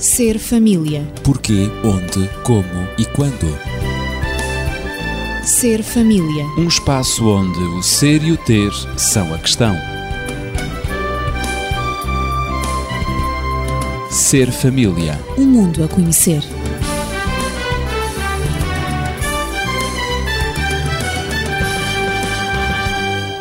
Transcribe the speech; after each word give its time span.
Ser 0.00 0.38
família. 0.38 1.02
Porquê, 1.22 1.68
onde, 1.84 2.26
como 2.42 2.88
e 2.96 3.04
quando. 3.04 3.54
Ser 5.44 5.82
família. 5.82 6.46
Um 6.56 6.66
espaço 6.66 7.28
onde 7.28 7.58
o 7.58 7.82
ser 7.82 8.22
e 8.24 8.32
o 8.32 8.36
ter 8.38 8.72
são 8.96 9.34
a 9.34 9.38
questão. 9.38 9.76
Ser 14.10 14.50
família. 14.50 15.20
Um 15.36 15.44
mundo 15.44 15.84
a 15.84 15.88
conhecer. 15.88 16.42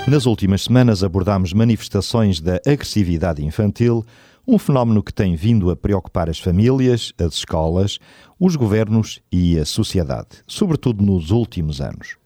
Nas 0.10 0.26
últimas 0.26 0.64
semanas 0.64 1.06
abordámos 1.06 1.54
manifestações 1.54 2.42
da 2.42 2.56
agressividade 2.66 3.46
infantil, 3.46 4.04
um 4.50 4.58
fenómeno 4.58 5.04
que 5.04 5.14
tem 5.14 5.36
vindo 5.36 5.70
a 5.70 5.76
preocupar 5.76 6.28
as 6.28 6.40
famílias, 6.40 7.14
as 7.20 7.36
escolas, 7.36 8.00
os 8.40 8.56
governos 8.56 9.22
e 9.32 9.60
a 9.60 9.64
sociedade, 9.64 10.30
sobretudo 10.48 11.06
nos 11.06 11.30
últimos 11.30 11.80
anos. 11.80 12.18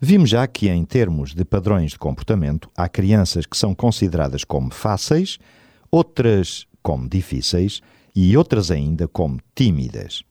Vimos 0.00 0.30
já 0.30 0.46
que, 0.46 0.68
em 0.68 0.84
termos 0.84 1.34
de 1.34 1.44
padrões 1.44 1.90
de 1.90 1.98
comportamento, 1.98 2.70
há 2.76 2.88
crianças 2.88 3.46
que 3.46 3.56
são 3.56 3.74
consideradas 3.74 4.44
como 4.44 4.72
fáceis, 4.72 5.38
outras 5.90 6.68
como 6.84 7.08
difíceis 7.08 7.80
e 8.14 8.36
outras 8.36 8.70
ainda 8.70 9.08
como 9.08 9.40
tímidas. 9.52 10.22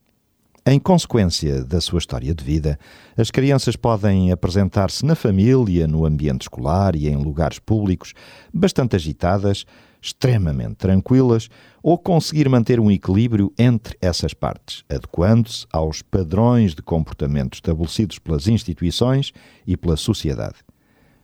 Em 0.66 0.80
consequência 0.80 1.66
da 1.66 1.82
sua 1.82 2.00
história 2.00 2.34
de 2.34 2.44
vida, 2.44 2.80
as 3.18 3.30
crianças 3.30 3.76
podem 3.76 4.32
apresentar-se 4.32 5.06
na 5.06 5.16
família, 5.16 5.86
no 5.86 6.06
ambiente 6.06 6.44
escolar 6.44 6.96
e 6.96 7.10
em 7.10 7.18
lugares 7.18 7.60
públicos 7.60 8.14
bastante 8.54 8.96
agitadas, 8.96 9.66
extremamente 10.02 10.76
tranquilas 10.76 11.50
ou 11.82 11.98
conseguir 11.98 12.48
manter 12.50 12.80
um 12.80 12.92
equilíbrio 12.92 13.54
entre 13.58 13.98
essas 14.02 14.34
partes, 14.34 14.84
adequando-se 14.90 15.66
aos 15.72 16.02
padrões 16.02 16.76
de 16.76 16.82
comportamento 16.82 17.56
estabelecidos 17.56 18.20
pelas 18.20 18.48
instituições 18.48 19.32
e 19.66 19.76
pela 19.76 19.98
sociedade. 19.98 20.58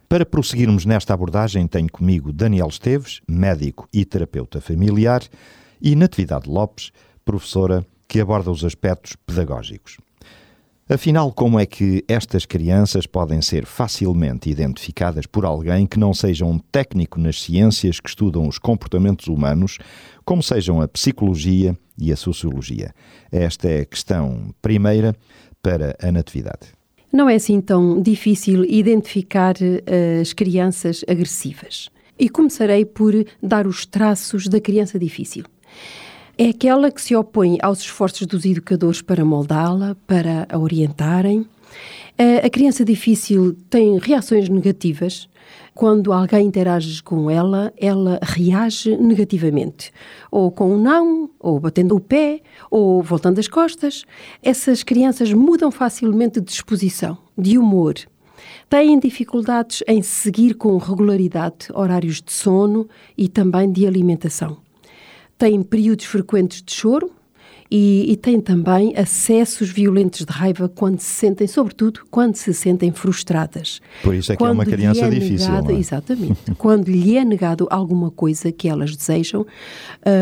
Para 0.07 0.25
prosseguirmos 0.25 0.85
nesta 0.85 1.13
abordagem, 1.13 1.67
tenho 1.67 1.91
comigo 1.91 2.31
Daniel 2.31 2.67
Esteves, 2.67 3.21
médico 3.27 3.87
e 3.91 4.05
terapeuta 4.05 4.61
familiar, 4.61 5.23
e 5.81 5.95
Natividade 5.95 6.49
Lopes, 6.49 6.91
professora 7.23 7.85
que 8.07 8.19
aborda 8.19 8.51
os 8.51 8.63
aspectos 8.63 9.15
pedagógicos. 9.25 9.97
Afinal, 10.87 11.33
como 11.33 11.59
é 11.59 11.65
que 11.65 12.05
estas 12.07 12.45
crianças 12.45 13.07
podem 13.07 13.41
ser 13.41 13.65
facilmente 13.65 14.51
identificadas 14.51 15.25
por 15.25 15.43
alguém 15.43 15.87
que 15.87 15.97
não 15.97 16.13
seja 16.13 16.45
um 16.45 16.59
técnico 16.59 17.19
nas 17.19 17.41
ciências 17.41 17.99
que 17.99 18.07
estudam 18.07 18.47
os 18.47 18.59
comportamentos 18.59 19.25
humanos, 19.25 19.79
como 20.23 20.43
sejam 20.43 20.79
a 20.79 20.87
psicologia 20.87 21.75
e 21.97 22.11
a 22.11 22.15
sociologia? 22.15 22.93
Esta 23.31 23.67
é 23.67 23.79
a 23.79 23.85
questão 23.85 24.53
primeira 24.61 25.15
para 25.59 25.97
a 25.99 26.11
Natividade. 26.11 26.67
Não 27.11 27.27
é 27.27 27.33
assim 27.33 27.59
tão 27.61 27.99
difícil 27.99 28.63
identificar 28.63 29.55
uh, 29.55 30.21
as 30.21 30.33
crianças 30.33 31.03
agressivas. 31.07 31.89
E 32.19 32.29
começarei 32.29 32.85
por 32.85 33.11
dar 33.41 33.65
os 33.65 33.87
traços 33.87 34.47
da 34.47 34.61
criança 34.61 34.99
difícil 34.99 35.45
é 36.37 36.49
aquela 36.49 36.91
que 36.91 37.01
se 37.01 37.15
opõe 37.15 37.57
aos 37.61 37.79
esforços 37.79 38.27
dos 38.27 38.45
educadores 38.45 39.01
para 39.01 39.23
moldá-la, 39.23 39.95
para 40.05 40.45
a 40.49 40.57
orientarem. 40.57 41.47
A 42.43 42.49
criança 42.49 42.83
difícil 42.83 43.55
tem 43.69 43.97
reações 43.97 44.49
negativas. 44.49 45.29
Quando 45.73 46.11
alguém 46.11 46.47
interage 46.47 47.03
com 47.03 47.29
ela, 47.29 47.73
ela 47.77 48.19
reage 48.21 48.95
negativamente. 48.97 49.91
Ou 50.31 50.51
com 50.51 50.73
um 50.73 50.81
não, 50.81 51.29
ou 51.39 51.59
batendo 51.59 51.95
o 51.95 51.99
pé, 51.99 52.41
ou 52.71 53.01
voltando 53.01 53.39
as 53.39 53.47
costas. 53.47 54.03
Essas 54.41 54.83
crianças 54.83 55.31
mudam 55.31 55.71
facilmente 55.71 56.39
de 56.39 56.45
disposição, 56.47 57.17
de 57.37 57.57
humor. 57.57 57.95
Têm 58.69 58.99
dificuldades 58.99 59.83
em 59.87 60.01
seguir 60.01 60.55
com 60.55 60.77
regularidade 60.77 61.67
horários 61.73 62.21
de 62.21 62.31
sono 62.31 62.87
e 63.17 63.27
também 63.27 63.71
de 63.71 63.85
alimentação 63.85 64.64
têm 65.37 65.61
períodos 65.61 66.05
frequentes 66.05 66.61
de 66.61 66.73
choro 66.73 67.11
e, 67.69 68.11
e 68.11 68.15
têm 68.15 68.39
também 68.39 68.95
acessos 68.95 69.69
violentos 69.69 70.25
de 70.25 70.31
raiva 70.31 70.69
quando 70.69 70.99
se 70.99 71.13
sentem, 71.13 71.47
sobretudo, 71.47 72.01
quando 72.11 72.35
se 72.35 72.53
sentem 72.53 72.91
frustradas. 72.91 73.81
Por 74.03 74.13
isso 74.13 74.31
é 74.31 74.35
que 74.35 74.43
é 74.43 74.49
uma 74.49 74.65
criança 74.65 75.05
é 75.05 75.09
difícil. 75.09 75.49
Negado, 75.49 75.71
é? 75.71 75.75
Exatamente. 75.75 76.39
quando 76.57 76.89
lhe 76.89 77.17
é 77.17 77.25
negado 77.25 77.67
alguma 77.69 78.11
coisa 78.11 78.51
que 78.51 78.69
elas 78.69 78.95
desejam, 78.95 79.41
uh, 79.41 79.47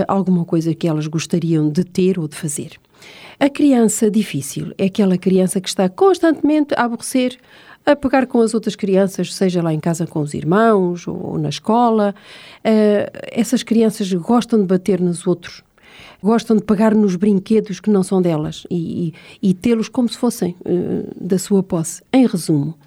alguma 0.08 0.46
coisa 0.46 0.74
que 0.74 0.88
elas 0.88 1.08
gostariam 1.08 1.70
de 1.70 1.84
ter 1.84 2.18
ou 2.18 2.28
de 2.28 2.36
fazer. 2.36 2.72
A 3.40 3.50
criança 3.50 4.10
difícil 4.10 4.74
é 4.78 4.86
aquela 4.86 5.18
criança 5.18 5.60
que 5.60 5.68
está 5.68 5.90
constantemente 5.90 6.74
a 6.76 6.84
aborrecer, 6.84 7.38
a 7.86 7.96
pegar 7.96 8.26
com 8.28 8.40
as 8.40 8.54
outras 8.54 8.76
crianças, 8.76 9.34
seja 9.34 9.62
lá 9.62 9.74
em 9.74 9.80
casa 9.80 10.08
com 10.08 10.20
os 10.20 10.34
irmãos 10.34 11.08
ou 11.08 11.38
na 11.38 11.50
escola. 11.50 12.16
Uh, 12.60 13.12
essas 13.32 13.64
crianças 13.64 14.12
gostam 14.14 14.60
de 14.60 14.66
bater 14.66 15.02
nos 15.02 15.28
outros, 15.28 15.64
gostam 16.22 16.56
de 16.56 16.64
pegar 16.64 16.96
nos 16.96 17.16
brinquedos 17.16 17.80
que 17.80 17.90
não 17.90 18.04
são 18.04 18.22
delas 18.22 18.66
e, 18.70 19.14
e, 19.42 19.50
e 19.50 19.54
tê-los 19.54 19.90
como 19.90 20.08
se 20.08 20.18
fossem 20.18 20.56
uh, 20.62 21.12
da 21.20 21.38
sua 21.38 21.62
posse. 21.62 22.02
Em 22.12 22.26
resumo, 22.26 22.78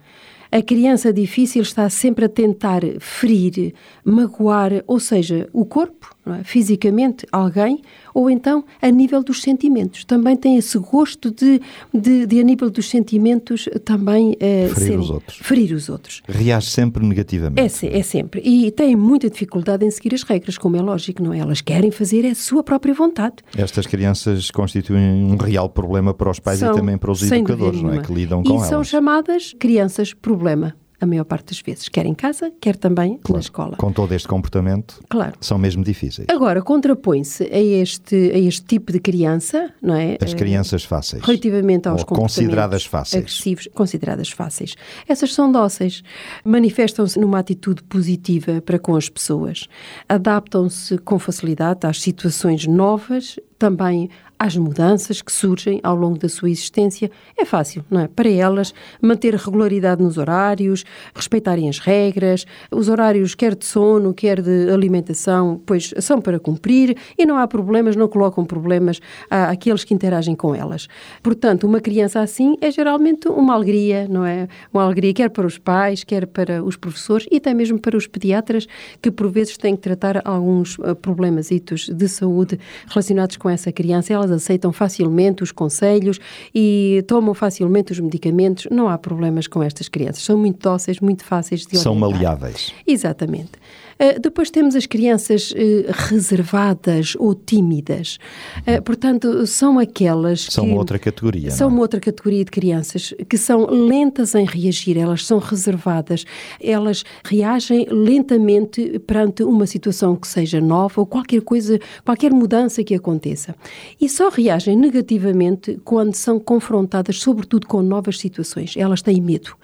a 0.51 0.63
criança 0.63 1.13
difícil 1.13 1.61
está 1.61 1.91
sempre 1.91 2.25
a 2.25 2.29
tentar 2.29 2.81
ferir, 3.01 3.75
magoar, 4.05 4.83
ou 4.87 4.99
seja, 4.99 5.49
o 5.53 5.67
corpo, 5.67 6.16
é? 6.35 6.45
fisicamente, 6.45 7.27
alguém, 7.31 7.83
ou 8.15 8.31
então 8.31 8.65
a 8.81 8.91
nível 8.91 9.23
dos 9.23 9.43
sentimentos. 9.43 10.05
Também 10.05 10.37
tem 10.37 10.57
esse 10.57 10.79
gosto 10.79 11.31
de, 11.31 11.61
de, 11.93 12.27
de 12.27 12.41
a 12.41 12.43
nível 12.43 12.71
dos 12.71 12.89
sentimentos, 12.89 13.69
também 13.85 14.33
uh, 14.33 14.75
ferir, 14.75 14.99
os 14.99 15.11
outros. 15.11 15.39
ferir 15.43 15.73
os 15.73 15.89
outros. 15.89 16.23
Reage 16.29 16.71
sempre 16.71 17.05
negativamente. 17.07 17.87
É, 17.87 17.99
é 17.99 18.03
sempre. 18.03 18.41
E 18.45 18.71
tem 18.71 18.97
muita 18.97 19.31
dificuldade 19.31 19.85
em 19.85 19.91
seguir 19.91 20.15
as 20.15 20.23
regras, 20.23 20.59
como 20.59 20.77
é 20.77 20.83
lógico, 20.83 21.23
não 21.23 21.33
é? 21.33 21.39
Elas 21.39 21.61
querem 21.61 21.91
fazer 21.91 22.25
é 22.25 22.31
a 22.31 22.35
sua 22.35 22.63
própria 22.63 22.95
vontade. 22.95 23.37
Estas 23.57 23.87
crianças 23.87 24.51
constituem 24.51 25.25
um 25.25 25.37
real 25.37 25.69
problema 25.69 26.13
para 26.13 26.31
os 26.31 26.39
pais 26.39 26.59
são, 26.59 26.73
e 26.73 26.77
também 26.77 26.99
para 26.99 27.11
os 27.11 27.23
educadores, 27.23 27.83
não 27.83 27.93
é? 27.93 28.03
Que 28.03 28.13
lidam 28.13 28.43
com 28.43 28.51
e 28.51 28.57
elas. 28.57 28.67
E 28.67 28.69
são 28.69 28.83
chamadas 28.85 29.55
crianças 29.59 30.13
problema 30.13 30.75
a 31.01 31.07
maior 31.07 31.25
parte 31.25 31.47
das 31.47 31.61
vezes, 31.61 31.89
quer 31.89 32.07
em 32.07 32.15
casa, 32.15 32.53
quer 32.61 32.77
também 32.77 33.19
claro, 33.19 33.35
na 33.35 33.41
escola. 33.41 33.77
Com 33.77 33.93
todo 33.93 34.13
este 34.13 34.27
comportamento, 34.27 35.01
claro. 35.09 35.35
são 35.41 35.59
mesmo 35.59 35.85
difíceis. 35.85 36.27
Agora, 36.31 36.63
contrapõe-se 36.63 37.45
a 37.45 37.61
este, 37.61 38.15
a 38.33 38.39
este 38.39 38.65
tipo 38.65 38.93
de 38.93 39.01
criança, 39.01 39.73
não 39.83 39.95
é? 39.95 40.17
As 40.23 40.35
crianças 40.35 40.85
fáceis. 40.85 41.23
Relativamente 41.23 41.89
aos 41.89 42.01
Ou 42.01 42.07
consideradas 42.07 42.85
fáceis. 42.85 43.23
agressivos, 43.23 43.69
consideradas 43.75 44.31
fáceis. 44.31 44.75
Essas 45.07 45.35
são 45.35 45.51
dóceis, 45.53 46.03
manifestam-se 46.45 47.19
numa 47.19 47.39
atitude 47.39 47.83
positiva 47.83 48.63
para 48.63 48.79
com 48.79 48.97
as 48.97 49.09
pessoas, 49.09 49.69
adaptam-se 50.09 50.99
com 50.99 51.19
facilidade 51.19 51.87
às 51.87 52.01
situações 52.01 52.67
novas, 52.67 53.39
também 53.59 54.11
às 54.39 54.57
mudanças 54.57 55.23
que 55.23 55.33
surgem 55.33 55.81
ao 55.83 55.95
longo 55.95 56.19
da 56.19 56.29
sua 56.29 56.51
existência, 56.51 57.11
é 57.37 57.45
fácil, 57.45 57.85
não 57.91 58.01
é? 58.01 58.09
Para 58.09 58.29
elas, 58.29 58.75
manter 59.01 59.35
regularidade 59.35 60.03
nos 60.03 60.19
horários, 60.19 60.85
respeitarem 61.15 61.69
as 61.69 61.79
regras, 61.79 62.47
os 62.71 62.89
horários 62.89 63.35
quer 63.35 63.55
de 63.55 63.65
sono, 63.65 64.13
quer 64.13 64.43
de 64.43 64.71
alimentação, 64.71 65.61
pois 65.65 65.93
são 66.01 66.21
para 66.21 66.39
cumprir 66.39 66.97
e 67.17 67.25
não 67.25 67.39
há 67.39 67.47
problemas, 67.47 67.97
não 67.97 68.09
colocam 68.09 68.45
problemas 68.45 69.01
àqueles 69.31 69.85
que 69.85 69.95
interagem 69.95 70.35
com 70.35 70.55
elas. 70.55 70.89
Portanto, 71.23 71.67
uma 71.67 71.81
criança 71.81 72.21
assim 72.21 72.57
é 72.61 72.71
geralmente 72.71 73.29
uma 73.29 73.55
alegria, 73.55 74.07
não 74.09 74.25
é? 74.25 74.49
Uma 74.73 74.85
alegria 74.85 75.15
quer 75.15 75.31
para 75.31 75.47
os 75.47 75.59
pais, 75.59 76.05
quer 76.05 76.27
para 76.27 76.63
os 76.63 76.77
professores 76.77 77.27
e 77.31 77.37
até 77.37 77.55
mesmo 77.55 77.79
para 77.79 77.97
os 77.97 78.07
pediatras, 78.07 78.67
que 79.01 79.11
por 79.11 79.29
vezes 79.31 79.57
têm 79.57 79.75
que 79.75 79.83
tratar 79.83 80.23
alguns 80.25 80.79
eh, 80.81 80.95
problemas 80.95 81.49
de 81.49 82.09
saúde 82.09 82.59
relacionados 82.89 83.37
com 83.37 83.49
essa 83.49 83.73
criança. 83.73 84.13
Elas 84.13 84.26
aceitam 84.31 84.73
facilmente 84.73 85.43
os 85.43 85.53
conselhos 85.53 86.19
e 86.55 87.05
tomam 87.07 87.35
facilmente 87.35 87.93
os 87.93 88.01
medicamentos. 88.01 88.67
Não 88.71 88.89
há 88.89 88.99
problemas 88.99 89.47
com 89.47 89.63
estas 89.63 89.89
crianças. 89.89 90.23
São 90.23 90.39
muito 90.39 90.61
dóceis, 90.61 91.01
muito 91.01 91.25
fáceis 91.25 91.61
de 91.63 91.77
orientar. 91.77 91.83
São 91.83 91.95
maleáveis. 91.95 92.73
Exatamente. 92.87 93.53
Uh, 93.99 94.21
depois 94.21 94.51
temos 94.51 94.77
as 94.77 94.85
crianças 94.85 95.53
uh, 95.53 95.55
reservadas 95.89 97.17
ou 97.19 97.35
tímidas. 97.35 98.19
Uh, 98.59 98.83
portanto, 98.83 99.47
são 99.47 99.79
aquelas 99.79 100.43
são 100.43 100.65
que... 100.65 100.71
São 100.71 100.79
outra 100.79 100.99
categoria. 100.99 101.51
São 101.51 101.69
é? 101.69 101.73
uma 101.73 101.81
outra 101.81 101.99
categoria 101.99 102.45
de 102.45 102.51
crianças 102.51 103.15
que 103.29 103.39
são 103.39 103.67
lentas 103.67 104.35
em 104.35 104.45
reagir, 104.45 104.99
elas 104.99 105.25
são 105.25 105.39
reservadas, 105.39 106.25
elas 106.61 107.05
reagem 107.25 107.87
lentamente 107.91 108.99
perante 109.01 109.43
uma 109.43 109.67
situação 109.67 110.15
que 110.15 110.29
seja 110.29 110.61
nova 110.61 111.01
ou 111.01 111.07
qualquer 111.07 111.41
coisa, 111.41 111.79
qualquer 112.05 112.33
mudança 112.33 112.85
que 112.85 112.95
aconteça. 112.95 113.55
E 113.99 114.09
só 114.09 114.29
reagem 114.29 114.77
negativamente 114.77 115.81
quando 115.85 116.15
são 116.15 116.39
confrontadas, 116.39 117.19
sobretudo 117.21 117.67
com 117.67 117.81
novas 117.81 118.19
situações. 118.19 118.75
Elas 118.77 119.01
têm 119.01 119.23
medo 119.23 119.57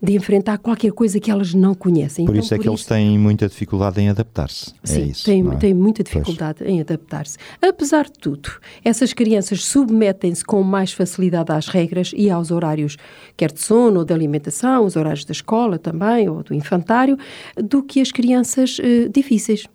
de 0.00 0.14
enfrentar 0.14 0.58
qualquer 0.58 0.92
coisa 0.92 1.18
que 1.18 1.30
elas 1.30 1.52
não 1.54 1.74
conhecem. 1.74 2.24
Por 2.24 2.36
então, 2.36 2.44
isso 2.44 2.54
é 2.54 2.56
por 2.56 2.62
que 2.62 2.68
isso... 2.68 2.74
eles 2.76 2.86
têm 2.86 3.18
muita 3.18 3.48
dificuldade 3.48 3.79
dificuldade 3.80 4.00
em 4.00 4.08
adaptar-se. 4.10 4.74
É 4.82 4.86
Sim, 4.86 5.04
isso, 5.06 5.24
tem, 5.24 5.48
é? 5.50 5.56
tem 5.56 5.74
muita 5.74 6.02
dificuldade 6.02 6.64
em 6.64 6.80
adaptar-se. 6.80 7.38
Apesar 7.62 8.04
de 8.04 8.18
tudo, 8.18 8.50
essas 8.84 9.12
crianças 9.12 9.64
submetem-se 9.64 10.44
com 10.44 10.62
mais 10.62 10.92
facilidade 10.92 11.50
às 11.50 11.66
regras 11.68 12.12
e 12.14 12.30
aos 12.30 12.50
horários, 12.50 12.96
quer 13.36 13.52
de 13.52 13.60
sono 13.60 14.00
ou 14.00 14.04
de 14.04 14.12
alimentação, 14.12 14.84
os 14.84 14.96
horários 14.96 15.24
da 15.24 15.32
escola 15.32 15.78
também, 15.78 16.28
ou 16.28 16.42
do 16.42 16.54
infantário, 16.54 17.16
do 17.56 17.82
que 17.82 18.00
as 18.00 18.12
crianças 18.12 18.78
eh, 18.80 19.08
difíceis. 19.08 19.66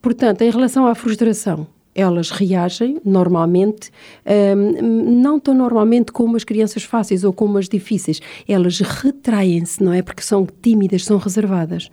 Portanto, 0.00 0.42
em 0.42 0.50
relação 0.50 0.86
à 0.86 0.94
frustração, 0.94 1.66
elas 1.94 2.30
reagem 2.30 3.00
normalmente, 3.04 3.90
hum, 4.26 5.20
não 5.20 5.38
tão 5.38 5.54
normalmente 5.54 6.12
como 6.12 6.36
as 6.36 6.44
crianças 6.44 6.82
fáceis 6.82 7.24
ou 7.24 7.32
como 7.32 7.58
as 7.58 7.68
difíceis. 7.68 8.20
Elas 8.48 8.80
retraem-se, 8.80 9.82
não 9.82 9.92
é? 9.92 10.02
Porque 10.02 10.22
são 10.22 10.46
tímidas, 10.62 11.04
são 11.04 11.18
reservadas. 11.18 11.90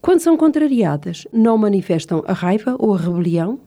Quando 0.00 0.20
são 0.20 0.36
contrariadas, 0.36 1.26
não 1.32 1.58
manifestam 1.58 2.22
a 2.26 2.32
raiva 2.32 2.76
ou 2.78 2.94
a 2.94 2.98
rebelião, 2.98 3.60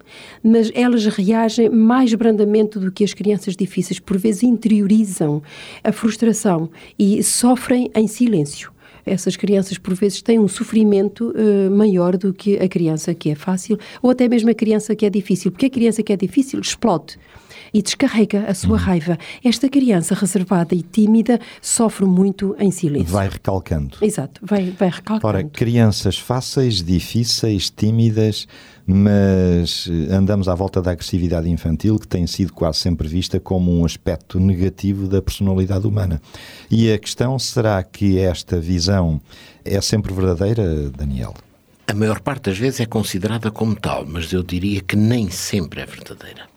mas 0.43 0.71
elas 0.73 1.05
reagem 1.05 1.69
mais 1.69 2.13
brandamente 2.13 2.79
do 2.79 2.91
que 2.91 3.03
as 3.03 3.13
crianças 3.13 3.55
difíceis. 3.55 3.99
Por 3.99 4.17
vezes 4.17 4.43
interiorizam 4.43 5.41
a 5.83 5.91
frustração 5.91 6.69
e 6.97 7.21
sofrem 7.21 7.91
em 7.95 8.07
silêncio 8.07 8.72
essas 9.05 9.35
crianças 9.35 9.77
por 9.77 9.93
vezes 9.93 10.21
têm 10.21 10.39
um 10.39 10.47
sofrimento 10.47 11.31
uh, 11.31 11.71
maior 11.71 12.17
do 12.17 12.33
que 12.33 12.57
a 12.57 12.67
criança 12.67 13.13
que 13.13 13.29
é 13.29 13.35
fácil 13.35 13.77
ou 14.01 14.11
até 14.11 14.27
mesmo 14.27 14.49
a 14.49 14.53
criança 14.53 14.95
que 14.95 15.05
é 15.05 15.09
difícil, 15.09 15.51
porque 15.51 15.65
a 15.65 15.69
criança 15.69 16.01
que 16.01 16.13
é 16.13 16.17
difícil 16.17 16.59
explode 16.59 17.17
e 17.73 17.81
descarrega 17.81 18.45
a 18.47 18.53
sua 18.53 18.77
uhum. 18.77 18.77
raiva. 18.77 19.17
Esta 19.43 19.67
criança 19.67 20.13
reservada 20.13 20.75
e 20.75 20.83
tímida 20.83 21.39
sofre 21.61 22.05
muito 22.05 22.55
em 22.59 22.69
silêncio. 22.69 23.11
Vai 23.11 23.27
recalcando. 23.27 23.97
Exato, 24.01 24.39
vai, 24.43 24.71
vai 24.77 24.89
recalcando. 24.89 25.27
Ora, 25.27 25.43
crianças 25.43 26.17
fáceis, 26.17 26.83
difíceis, 26.83 27.69
tímidas, 27.69 28.47
mas 28.85 29.87
eh, 29.89 30.13
andamos 30.13 30.47
à 30.47 30.55
volta 30.55 30.81
da 30.81 30.91
agressividade 30.91 31.49
infantil, 31.49 31.97
que 31.97 32.07
tem 32.07 32.27
sido 32.27 32.53
quase 32.53 32.79
sempre 32.79 33.07
vista 33.07 33.39
como 33.39 33.71
um 33.71 33.85
aspecto 33.85 34.39
negativo 34.39 35.07
da 35.07 35.21
personalidade 35.21 35.87
humana. 35.87 36.21
E 36.69 36.91
a 36.91 36.97
questão 36.97 37.39
será 37.39 37.81
que 37.83 38.19
esta 38.19 38.59
visão 38.59 39.21
é 39.63 39.79
sempre 39.79 40.13
verdadeira, 40.13 40.89
Daniel? 40.89 41.33
A 41.87 41.93
maior 41.93 42.19
parte 42.19 42.49
das 42.49 42.57
vezes 42.57 42.79
é 42.79 42.85
considerada 42.85 43.51
como 43.51 43.75
tal, 43.75 44.05
mas 44.05 44.31
eu 44.31 44.43
diria 44.43 44.81
que 44.81 44.95
nem 44.95 45.29
sempre 45.29 45.81
é 45.81 45.85
verdadeira. 45.85 46.47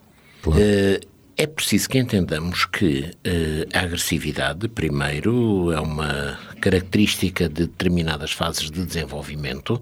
Claro. 0.43 0.61
Uh, 0.61 1.16
é 1.37 1.47
preciso 1.47 1.89
que 1.89 1.99
entendamos 1.99 2.65
que 2.65 3.01
uh, 3.01 3.77
a 3.77 3.81
agressividade, 3.81 4.69
primeiro, 4.69 5.71
é 5.71 5.79
uma 5.79 6.39
característica 6.61 7.47
de 7.47 7.67
determinadas 7.67 8.33
fases 8.33 8.71
de 8.71 8.85
desenvolvimento. 8.85 9.81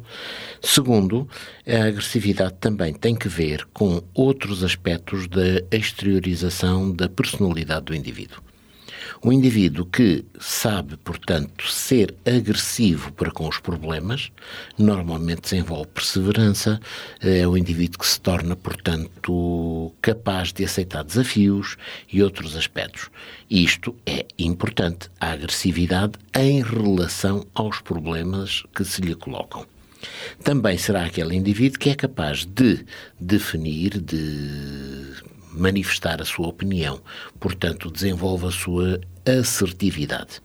Segundo, 0.61 1.29
a 1.67 1.87
agressividade 1.87 2.55
também 2.61 2.93
tem 2.93 3.15
que 3.15 3.29
ver 3.29 3.65
com 3.73 4.03
outros 4.13 4.65
aspectos 4.65 5.29
da 5.29 5.63
exteriorização 5.71 6.91
da 6.91 7.09
personalidade 7.09 7.87
do 7.87 7.95
indivíduo. 7.95 8.44
Um 9.25 9.33
indivíduo 9.33 9.87
que 9.87 10.23
sabe, 10.39 10.99
portanto, 10.99 11.67
ser 11.67 12.15
agressivo 12.27 13.11
para 13.13 13.31
com 13.31 13.49
os 13.49 13.59
problemas, 13.59 14.31
normalmente 14.77 15.41
desenvolve 15.41 15.89
perseverança, 15.89 16.79
é 17.23 17.49
um 17.49 17.57
indivíduo 17.57 18.01
que 18.01 18.07
se 18.07 18.21
torna, 18.21 18.55
portanto, 18.55 19.91
capaz 20.03 20.53
de 20.53 20.63
aceitar 20.63 21.03
desafios 21.03 21.79
e 22.13 22.23
outros 22.23 22.55
aspectos. 22.55 23.09
Isto 23.49 23.97
é 24.05 24.27
importante, 24.39 25.09
a 25.19 25.31
agressividade 25.31 26.19
em 26.35 26.63
relação 26.63 27.47
aos 27.55 27.81
problemas 27.81 28.63
que 28.75 28.85
se 28.85 29.01
lhe 29.01 29.15
colocam. 29.15 29.65
Também 30.43 30.77
será 30.77 31.07
aquele 31.07 31.35
indivíduo 31.35 31.79
que 31.79 31.89
é 31.89 31.95
capaz 31.95 32.45
de 32.45 32.85
definir, 33.19 33.99
de 34.03 35.15
manifestar 35.55 36.21
a 36.21 36.25
sua 36.25 36.49
opinião, 36.49 37.01
portanto, 37.39 37.91
desenvolve 37.91 38.47
a 38.47 38.51
sua 38.51 39.01
assertividade. 39.27 40.43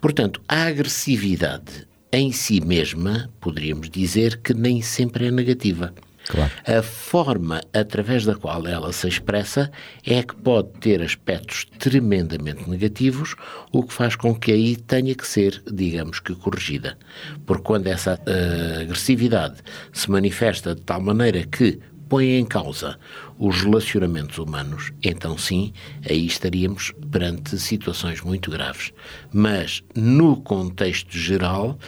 Portanto, 0.00 0.40
a 0.48 0.64
agressividade 0.64 1.86
em 2.12 2.32
si 2.32 2.60
mesma, 2.60 3.30
poderíamos 3.40 3.90
dizer 3.90 4.40
que 4.40 4.54
nem 4.54 4.80
sempre 4.80 5.26
é 5.26 5.30
negativa. 5.30 5.92
Claro. 6.28 6.50
A 6.66 6.82
forma 6.82 7.60
através 7.72 8.24
da 8.24 8.34
qual 8.34 8.66
ela 8.66 8.92
se 8.92 9.06
expressa 9.06 9.70
é 10.04 10.22
que 10.22 10.34
pode 10.34 10.70
ter 10.80 11.00
aspectos 11.00 11.66
tremendamente 11.78 12.68
negativos, 12.68 13.36
o 13.70 13.82
que 13.82 13.92
faz 13.92 14.16
com 14.16 14.34
que 14.34 14.50
aí 14.50 14.76
tenha 14.76 15.14
que 15.14 15.26
ser, 15.26 15.62
digamos 15.70 16.18
que, 16.18 16.34
corrigida. 16.34 16.98
Porque 17.44 17.62
quando 17.62 17.86
essa 17.86 18.14
uh, 18.14 18.80
agressividade 18.80 19.56
se 19.92 20.10
manifesta 20.10 20.74
de 20.74 20.80
tal 20.82 21.00
maneira 21.00 21.44
que 21.44 21.78
põe 22.08 22.38
em 22.38 22.44
causa 22.44 22.98
os 23.38 23.62
relacionamentos 23.62 24.38
humanos, 24.38 24.92
então 25.02 25.36
sim, 25.36 25.72
aí 26.08 26.26
estaríamos 26.26 26.92
perante 27.10 27.58
situações 27.58 28.20
muito 28.20 28.50
graves. 28.50 28.92
Mas, 29.32 29.82
no 29.94 30.36
contexto 30.36 31.16
geral, 31.16 31.78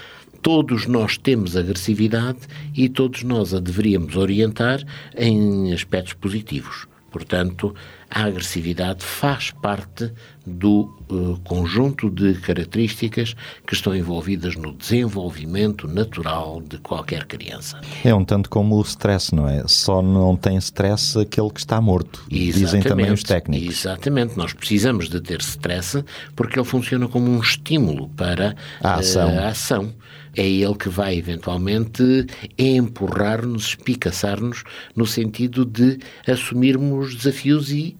todos 0.43 0.87
nós 0.87 1.17
temos 1.17 1.57
agressividade 1.57 2.41
e 2.75 2.89
todos 2.89 3.23
nós 3.23 3.55
a 3.55 3.61
deveríamos 3.61 4.17
orientar 4.17 4.83
em 5.17 5.73
aspectos 5.73 6.15
positivos. 6.15 6.87
Portanto, 7.11 7.75
a 8.11 8.25
agressividade 8.25 9.05
faz 9.05 9.51
parte 9.51 10.11
do 10.47 10.91
uh, 11.11 11.39
conjunto 11.45 12.09
de 12.09 12.35
características 12.35 13.35
que 13.67 13.75
estão 13.75 13.95
envolvidas 13.95 14.57
no 14.57 14.73
desenvolvimento 14.73 15.87
natural 15.87 16.63
de 16.63 16.79
qualquer 16.79 17.27
criança. 17.27 17.81
É 18.03 18.15
um 18.15 18.25
tanto 18.25 18.49
como 18.49 18.77
o 18.77 18.83
stress, 18.83 19.35
não 19.35 19.47
é? 19.47 19.63
Só 19.67 20.01
não 20.01 20.37
tem 20.37 20.57
stress 20.57 21.19
aquele 21.19 21.51
que 21.51 21.61
está 21.61 21.81
morto, 21.81 22.25
Exatamente. 22.31 22.53
dizem 22.53 22.83
também 22.83 23.13
os 23.13 23.23
técnicos. 23.23 23.81
Exatamente, 23.81 24.37
nós 24.39 24.55
precisamos 24.55 25.09
de 25.09 25.21
ter 25.21 25.41
stress 25.41 26.03
porque 26.35 26.59
ele 26.59 26.67
funciona 26.67 27.07
como 27.09 27.31
um 27.31 27.41
estímulo 27.41 28.09
para 28.11 28.57
a 28.83 28.95
ação. 28.95 29.35
Uh, 29.35 29.39
a 29.41 29.49
ação 29.49 29.95
é 30.39 30.47
ele 30.47 30.75
que 30.75 30.89
vai 30.89 31.17
eventualmente 31.17 32.27
empurrar-nos, 32.57 33.71
espicaçar-nos 33.71 34.63
no 34.95 35.05
sentido 35.05 35.65
de 35.65 35.99
assumirmos 36.27 37.15
desafios 37.15 37.73
e 37.73 37.97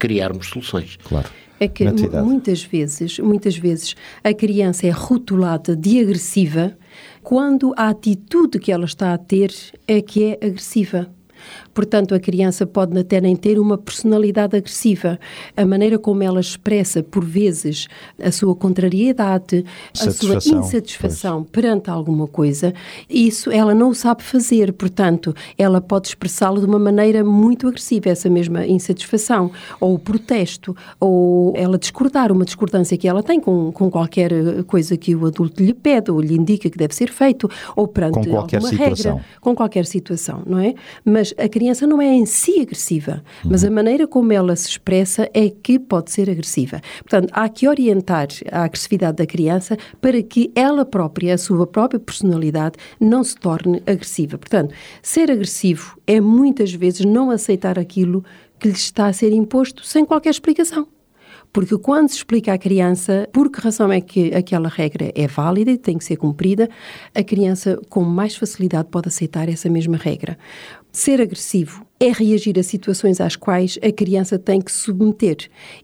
criarmos 0.00 0.48
soluções. 0.48 0.96
Claro. 1.04 1.28
É 1.60 1.68
que 1.68 1.84
muitas 2.22 2.64
vezes, 2.64 3.18
muitas 3.18 3.54
vezes 3.54 3.94
a 4.24 4.32
criança 4.32 4.86
é 4.86 4.90
rotulada 4.90 5.76
de 5.76 6.00
agressiva 6.00 6.74
quando 7.22 7.74
a 7.76 7.90
atitude 7.90 8.58
que 8.58 8.72
ela 8.72 8.86
está 8.86 9.12
a 9.12 9.18
ter 9.18 9.54
é 9.86 10.00
que 10.00 10.24
é 10.24 10.46
agressiva. 10.46 11.10
Portanto, 11.80 12.14
a 12.14 12.20
criança 12.20 12.66
pode 12.66 12.98
até 12.98 13.22
nem 13.22 13.34
ter 13.34 13.58
uma 13.58 13.78
personalidade 13.78 14.54
agressiva. 14.54 15.18
A 15.56 15.64
maneira 15.64 15.98
como 15.98 16.22
ela 16.22 16.38
expressa, 16.38 17.02
por 17.02 17.24
vezes, 17.24 17.88
a 18.22 18.30
sua 18.30 18.54
contrariedade, 18.54 19.64
a 19.98 20.10
sua 20.10 20.34
insatisfação 20.34 21.38
pois. 21.38 21.50
perante 21.50 21.88
alguma 21.88 22.26
coisa, 22.26 22.74
isso 23.08 23.50
ela 23.50 23.74
não 23.74 23.94
sabe 23.94 24.22
fazer. 24.22 24.74
Portanto, 24.74 25.34
ela 25.56 25.80
pode 25.80 26.08
expressá-lo 26.08 26.60
de 26.60 26.66
uma 26.66 26.78
maneira 26.78 27.24
muito 27.24 27.66
agressiva, 27.66 28.10
essa 28.10 28.28
mesma 28.28 28.66
insatisfação, 28.66 29.50
ou 29.80 29.94
o 29.94 29.98
protesto, 29.98 30.76
ou 31.00 31.54
ela 31.56 31.78
discordar, 31.78 32.30
uma 32.30 32.44
discordância 32.44 32.94
que 32.98 33.08
ela 33.08 33.22
tem 33.22 33.40
com, 33.40 33.72
com 33.72 33.90
qualquer 33.90 34.30
coisa 34.64 34.98
que 34.98 35.14
o 35.16 35.24
adulto 35.24 35.62
lhe 35.62 35.72
pede 35.72 36.10
ou 36.10 36.20
lhe 36.20 36.36
indica 36.36 36.68
que 36.68 36.76
deve 36.76 36.94
ser 36.94 37.08
feito, 37.08 37.48
ou 37.74 37.88
perante 37.88 38.18
com 38.18 38.24
qualquer 38.26 38.56
alguma 38.56 38.70
situação. 38.70 39.12
regra, 39.14 39.26
com 39.40 39.54
qualquer 39.54 39.86
situação, 39.86 40.42
não 40.46 40.58
é? 40.58 40.74
Mas 41.02 41.32
a 41.38 41.48
criança 41.48 41.69
não 41.86 42.00
é 42.00 42.06
em 42.06 42.26
si 42.26 42.60
agressiva, 42.60 43.22
mas 43.44 43.64
a 43.64 43.70
maneira 43.70 44.06
como 44.06 44.32
ela 44.32 44.56
se 44.56 44.68
expressa 44.68 45.28
é 45.32 45.48
que 45.48 45.78
pode 45.78 46.10
ser 46.10 46.28
agressiva. 46.28 46.80
Portanto, 47.00 47.30
há 47.32 47.48
que 47.48 47.68
orientar 47.68 48.28
a 48.50 48.64
agressividade 48.64 49.18
da 49.18 49.26
criança 49.26 49.76
para 50.00 50.22
que 50.22 50.50
ela 50.54 50.84
própria, 50.84 51.34
a 51.34 51.38
sua 51.38 51.66
própria 51.66 52.00
personalidade, 52.00 52.76
não 52.98 53.22
se 53.22 53.36
torne 53.36 53.82
agressiva. 53.86 54.38
Portanto, 54.38 54.74
ser 55.02 55.30
agressivo 55.30 55.96
é 56.06 56.20
muitas 56.20 56.72
vezes 56.72 57.04
não 57.04 57.30
aceitar 57.30 57.78
aquilo 57.78 58.24
que 58.58 58.68
lhe 58.68 58.74
está 58.74 59.06
a 59.06 59.12
ser 59.12 59.32
imposto 59.32 59.84
sem 59.84 60.04
qualquer 60.04 60.30
explicação. 60.30 60.86
Porque 61.52 61.76
quando 61.78 62.08
se 62.08 62.16
explica 62.16 62.52
à 62.52 62.58
criança 62.58 63.28
por 63.32 63.50
que 63.50 63.60
razão 63.60 63.90
é 63.90 64.00
que 64.00 64.32
aquela 64.32 64.68
regra 64.68 65.10
é 65.14 65.26
válida 65.26 65.72
e 65.72 65.78
tem 65.78 65.98
que 65.98 66.04
ser 66.04 66.16
cumprida, 66.16 66.68
a 67.12 67.24
criança 67.24 67.80
com 67.88 68.02
mais 68.04 68.36
facilidade 68.36 68.88
pode 68.88 69.08
aceitar 69.08 69.48
essa 69.48 69.68
mesma 69.68 69.96
regra. 69.96 70.38
Ser 70.92 71.20
agressivo 71.20 71.86
é 72.02 72.10
reagir 72.10 72.58
a 72.58 72.62
situações 72.62 73.20
às 73.20 73.36
quais 73.36 73.78
a 73.82 73.92
criança 73.92 74.38
tem 74.38 74.58
que 74.58 74.72
se 74.72 74.78
submeter. 74.78 75.36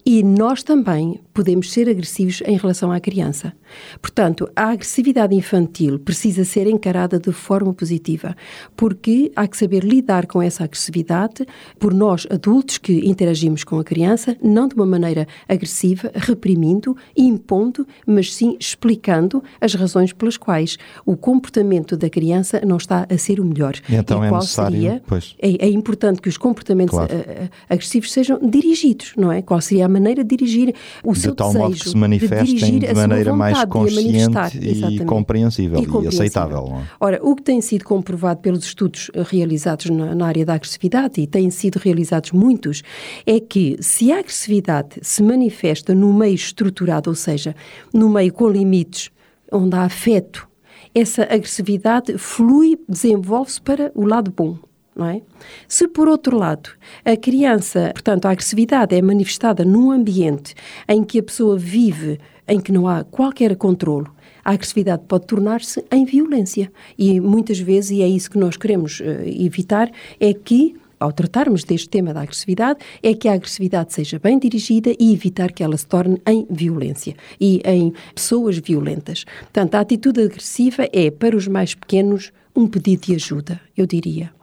E 0.05 0.23
nós 0.23 0.63
também 0.63 1.21
podemos 1.35 1.71
ser 1.71 1.91
agressivos 1.91 2.43
em 2.47 2.57
relação 2.57 2.91
à 2.91 2.99
criança. 2.99 3.53
Portanto, 4.01 4.49
a 4.57 4.71
agressividade 4.71 5.35
infantil 5.35 5.99
precisa 5.99 6.43
ser 6.43 6.67
encarada 6.67 7.19
de 7.19 7.31
forma 7.33 7.75
positiva, 7.75 8.35
porque 8.75 9.31
há 9.37 9.47
que 9.47 9.59
saber 9.59 9.85
lidar 9.85 10.27
com 10.27 10.41
essa 10.41 10.65
agressividade 10.65 11.47
por 11.79 11.93
nós 11.93 12.27
adultos 12.31 12.79
que 12.79 13.07
interagimos 13.07 13.65
com 13.65 13.79
a 13.79 13.85
criança, 13.85 14.35
não 14.43 14.67
de 14.67 14.75
uma 14.75 14.87
maneira 14.87 15.27
agressiva, 15.47 16.11
reprimindo, 16.15 16.97
impondo, 17.15 17.87
mas 18.07 18.35
sim 18.35 18.57
explicando 18.59 19.45
as 19.61 19.75
razões 19.75 20.15
pelas 20.15 20.39
quais 20.39 20.79
o 21.05 21.15
comportamento 21.15 21.95
da 21.95 22.09
criança 22.09 22.63
não 22.65 22.79
está 22.79 23.07
a 23.11 23.19
ser 23.19 23.39
o 23.39 23.45
melhor. 23.45 23.75
E 23.91 23.95
então 23.95 24.25
e 24.25 24.29
é 24.29 24.31
necessário, 24.31 24.77
seria, 24.79 25.03
é, 25.39 25.67
é, 25.67 25.69
importante 25.69 26.06
que 26.15 26.29
os 26.29 26.37
comportamentos 26.37 26.95
claro. 26.95 27.13
Eh, 27.13 27.49
agressivos 27.69 28.13
sejam 28.13 28.39
dirigidos, 28.39 29.13
não 29.17 29.33
é? 29.33 29.43
Qual 29.43 29.61
seria 29.61 29.87
a 29.87 29.89
maneira 29.89 30.23
de 30.23 30.37
dirigir 30.37 30.75
o 31.03 31.13
de 31.13 31.21
seu 31.21 31.35
tal 31.35 31.49
desejo, 31.49 31.65
modo 31.65 31.77
que 31.77 31.89
se 31.89 31.97
manifestem 31.97 32.79
de, 32.79 32.87
de 32.87 32.95
maneira 32.95 33.35
mais 33.35 33.65
consciente 33.65 34.59
e 34.59 35.05
compreensível 35.05 35.81
e, 35.81 35.87
compreensível 35.87 36.03
e 36.03 36.09
aceitável. 36.09 36.73
É? 36.81 36.83
Ora, 37.01 37.21
o 37.23 37.35
que 37.35 37.43
tem 37.43 37.61
sido 37.61 37.85
comprovado 37.85 38.41
pelos 38.41 38.65
estudos 38.65 39.11
realizados 39.29 39.91
na, 39.91 40.15
na 40.15 40.27
área 40.27 40.45
da 40.45 40.55
agressividade, 40.55 41.21
e 41.21 41.27
têm 41.27 41.51
sido 41.51 41.77
realizados 41.77 42.33
muitos, 42.33 42.83
é 43.27 43.41
que 43.41 43.77
se 43.81 44.13
a 44.13 44.19
agressividade 44.19 44.99
se 45.03 45.23
manifesta 45.23 45.95
no 45.95 46.13
meio 46.13 46.35
estruturado, 46.35 47.11
ou 47.11 47.17
seja, 47.17 47.55
no 47.93 48.09
meio 48.09 48.33
com 48.33 48.49
limites, 48.49 49.11
onde 49.51 49.77
há 49.77 49.83
afeto, 49.83 50.49
essa 50.95 51.25
agressividade 51.25 52.17
flui, 52.17 52.79
desenvolve-se 52.89 53.61
para 53.61 53.93
o 53.95 54.07
lado 54.07 54.33
bom. 54.35 54.59
Não 54.97 55.07
é? 55.07 55.21
Se, 55.69 55.87
por 55.87 56.09
outro 56.09 56.39
lado, 56.39 56.71
a 57.05 57.15
criança, 57.17 57.91
portanto, 57.93 58.25
a 58.25 58.31
agressividade 58.31 58.97
é 58.97 59.03
manifestada 59.03 59.63
num 59.63 59.91
ambiente 59.91 60.55
em 60.89 61.05
que 61.05 61.19
a 61.19 61.23
pessoa 61.23 61.59
vive, 61.59 62.19
em 62.49 62.59
que 62.59 62.73
não 62.73 62.89
há 62.89 63.05
qualquer 63.05 63.55
controlo, 63.57 64.11
a 64.43 64.53
agressividade 64.53 65.03
pode 65.07 65.27
tornar-se 65.27 65.85
em 65.93 66.05
violência. 66.07 66.73
E 66.97 67.21
muitas 67.21 67.59
vezes, 67.59 67.91
e 67.91 68.03
é 68.03 68.09
isso 68.09 68.31
que 68.31 68.39
nós 68.39 68.57
queremos 68.57 69.01
uh, 69.01 69.05
evitar, 69.27 69.91
é 70.19 70.33
que 70.33 70.75
ao 70.99 71.13
tratarmos 71.13 71.63
deste 71.63 71.91
tema 71.91 72.15
da 72.15 72.23
agressividade, 72.23 72.79
é 73.03 73.13
que 73.13 73.29
a 73.29 73.35
agressividade 73.35 73.93
seja 73.93 74.19
bem 74.19 74.39
dirigida 74.39 74.95
e 74.99 75.13
evitar 75.13 75.53
que 75.53 75.63
ela 75.63 75.77
se 75.77 75.87
torne 75.87 76.21
em 76.27 76.47
violência 76.49 77.15
e 77.39 77.61
em 77.67 77.93
pessoas 78.15 78.57
violentas. 78.57 79.25
Portanto, 79.41 79.75
a 79.75 79.81
atitude 79.81 80.23
agressiva 80.23 80.89
é, 80.91 81.11
para 81.11 81.37
os 81.37 81.47
mais 81.47 81.75
pequenos, 81.75 82.33
um 82.55 82.67
pedido 82.67 83.09
de 83.09 83.15
ajuda, 83.15 83.61
eu 83.77 83.85
diria. 83.85 84.36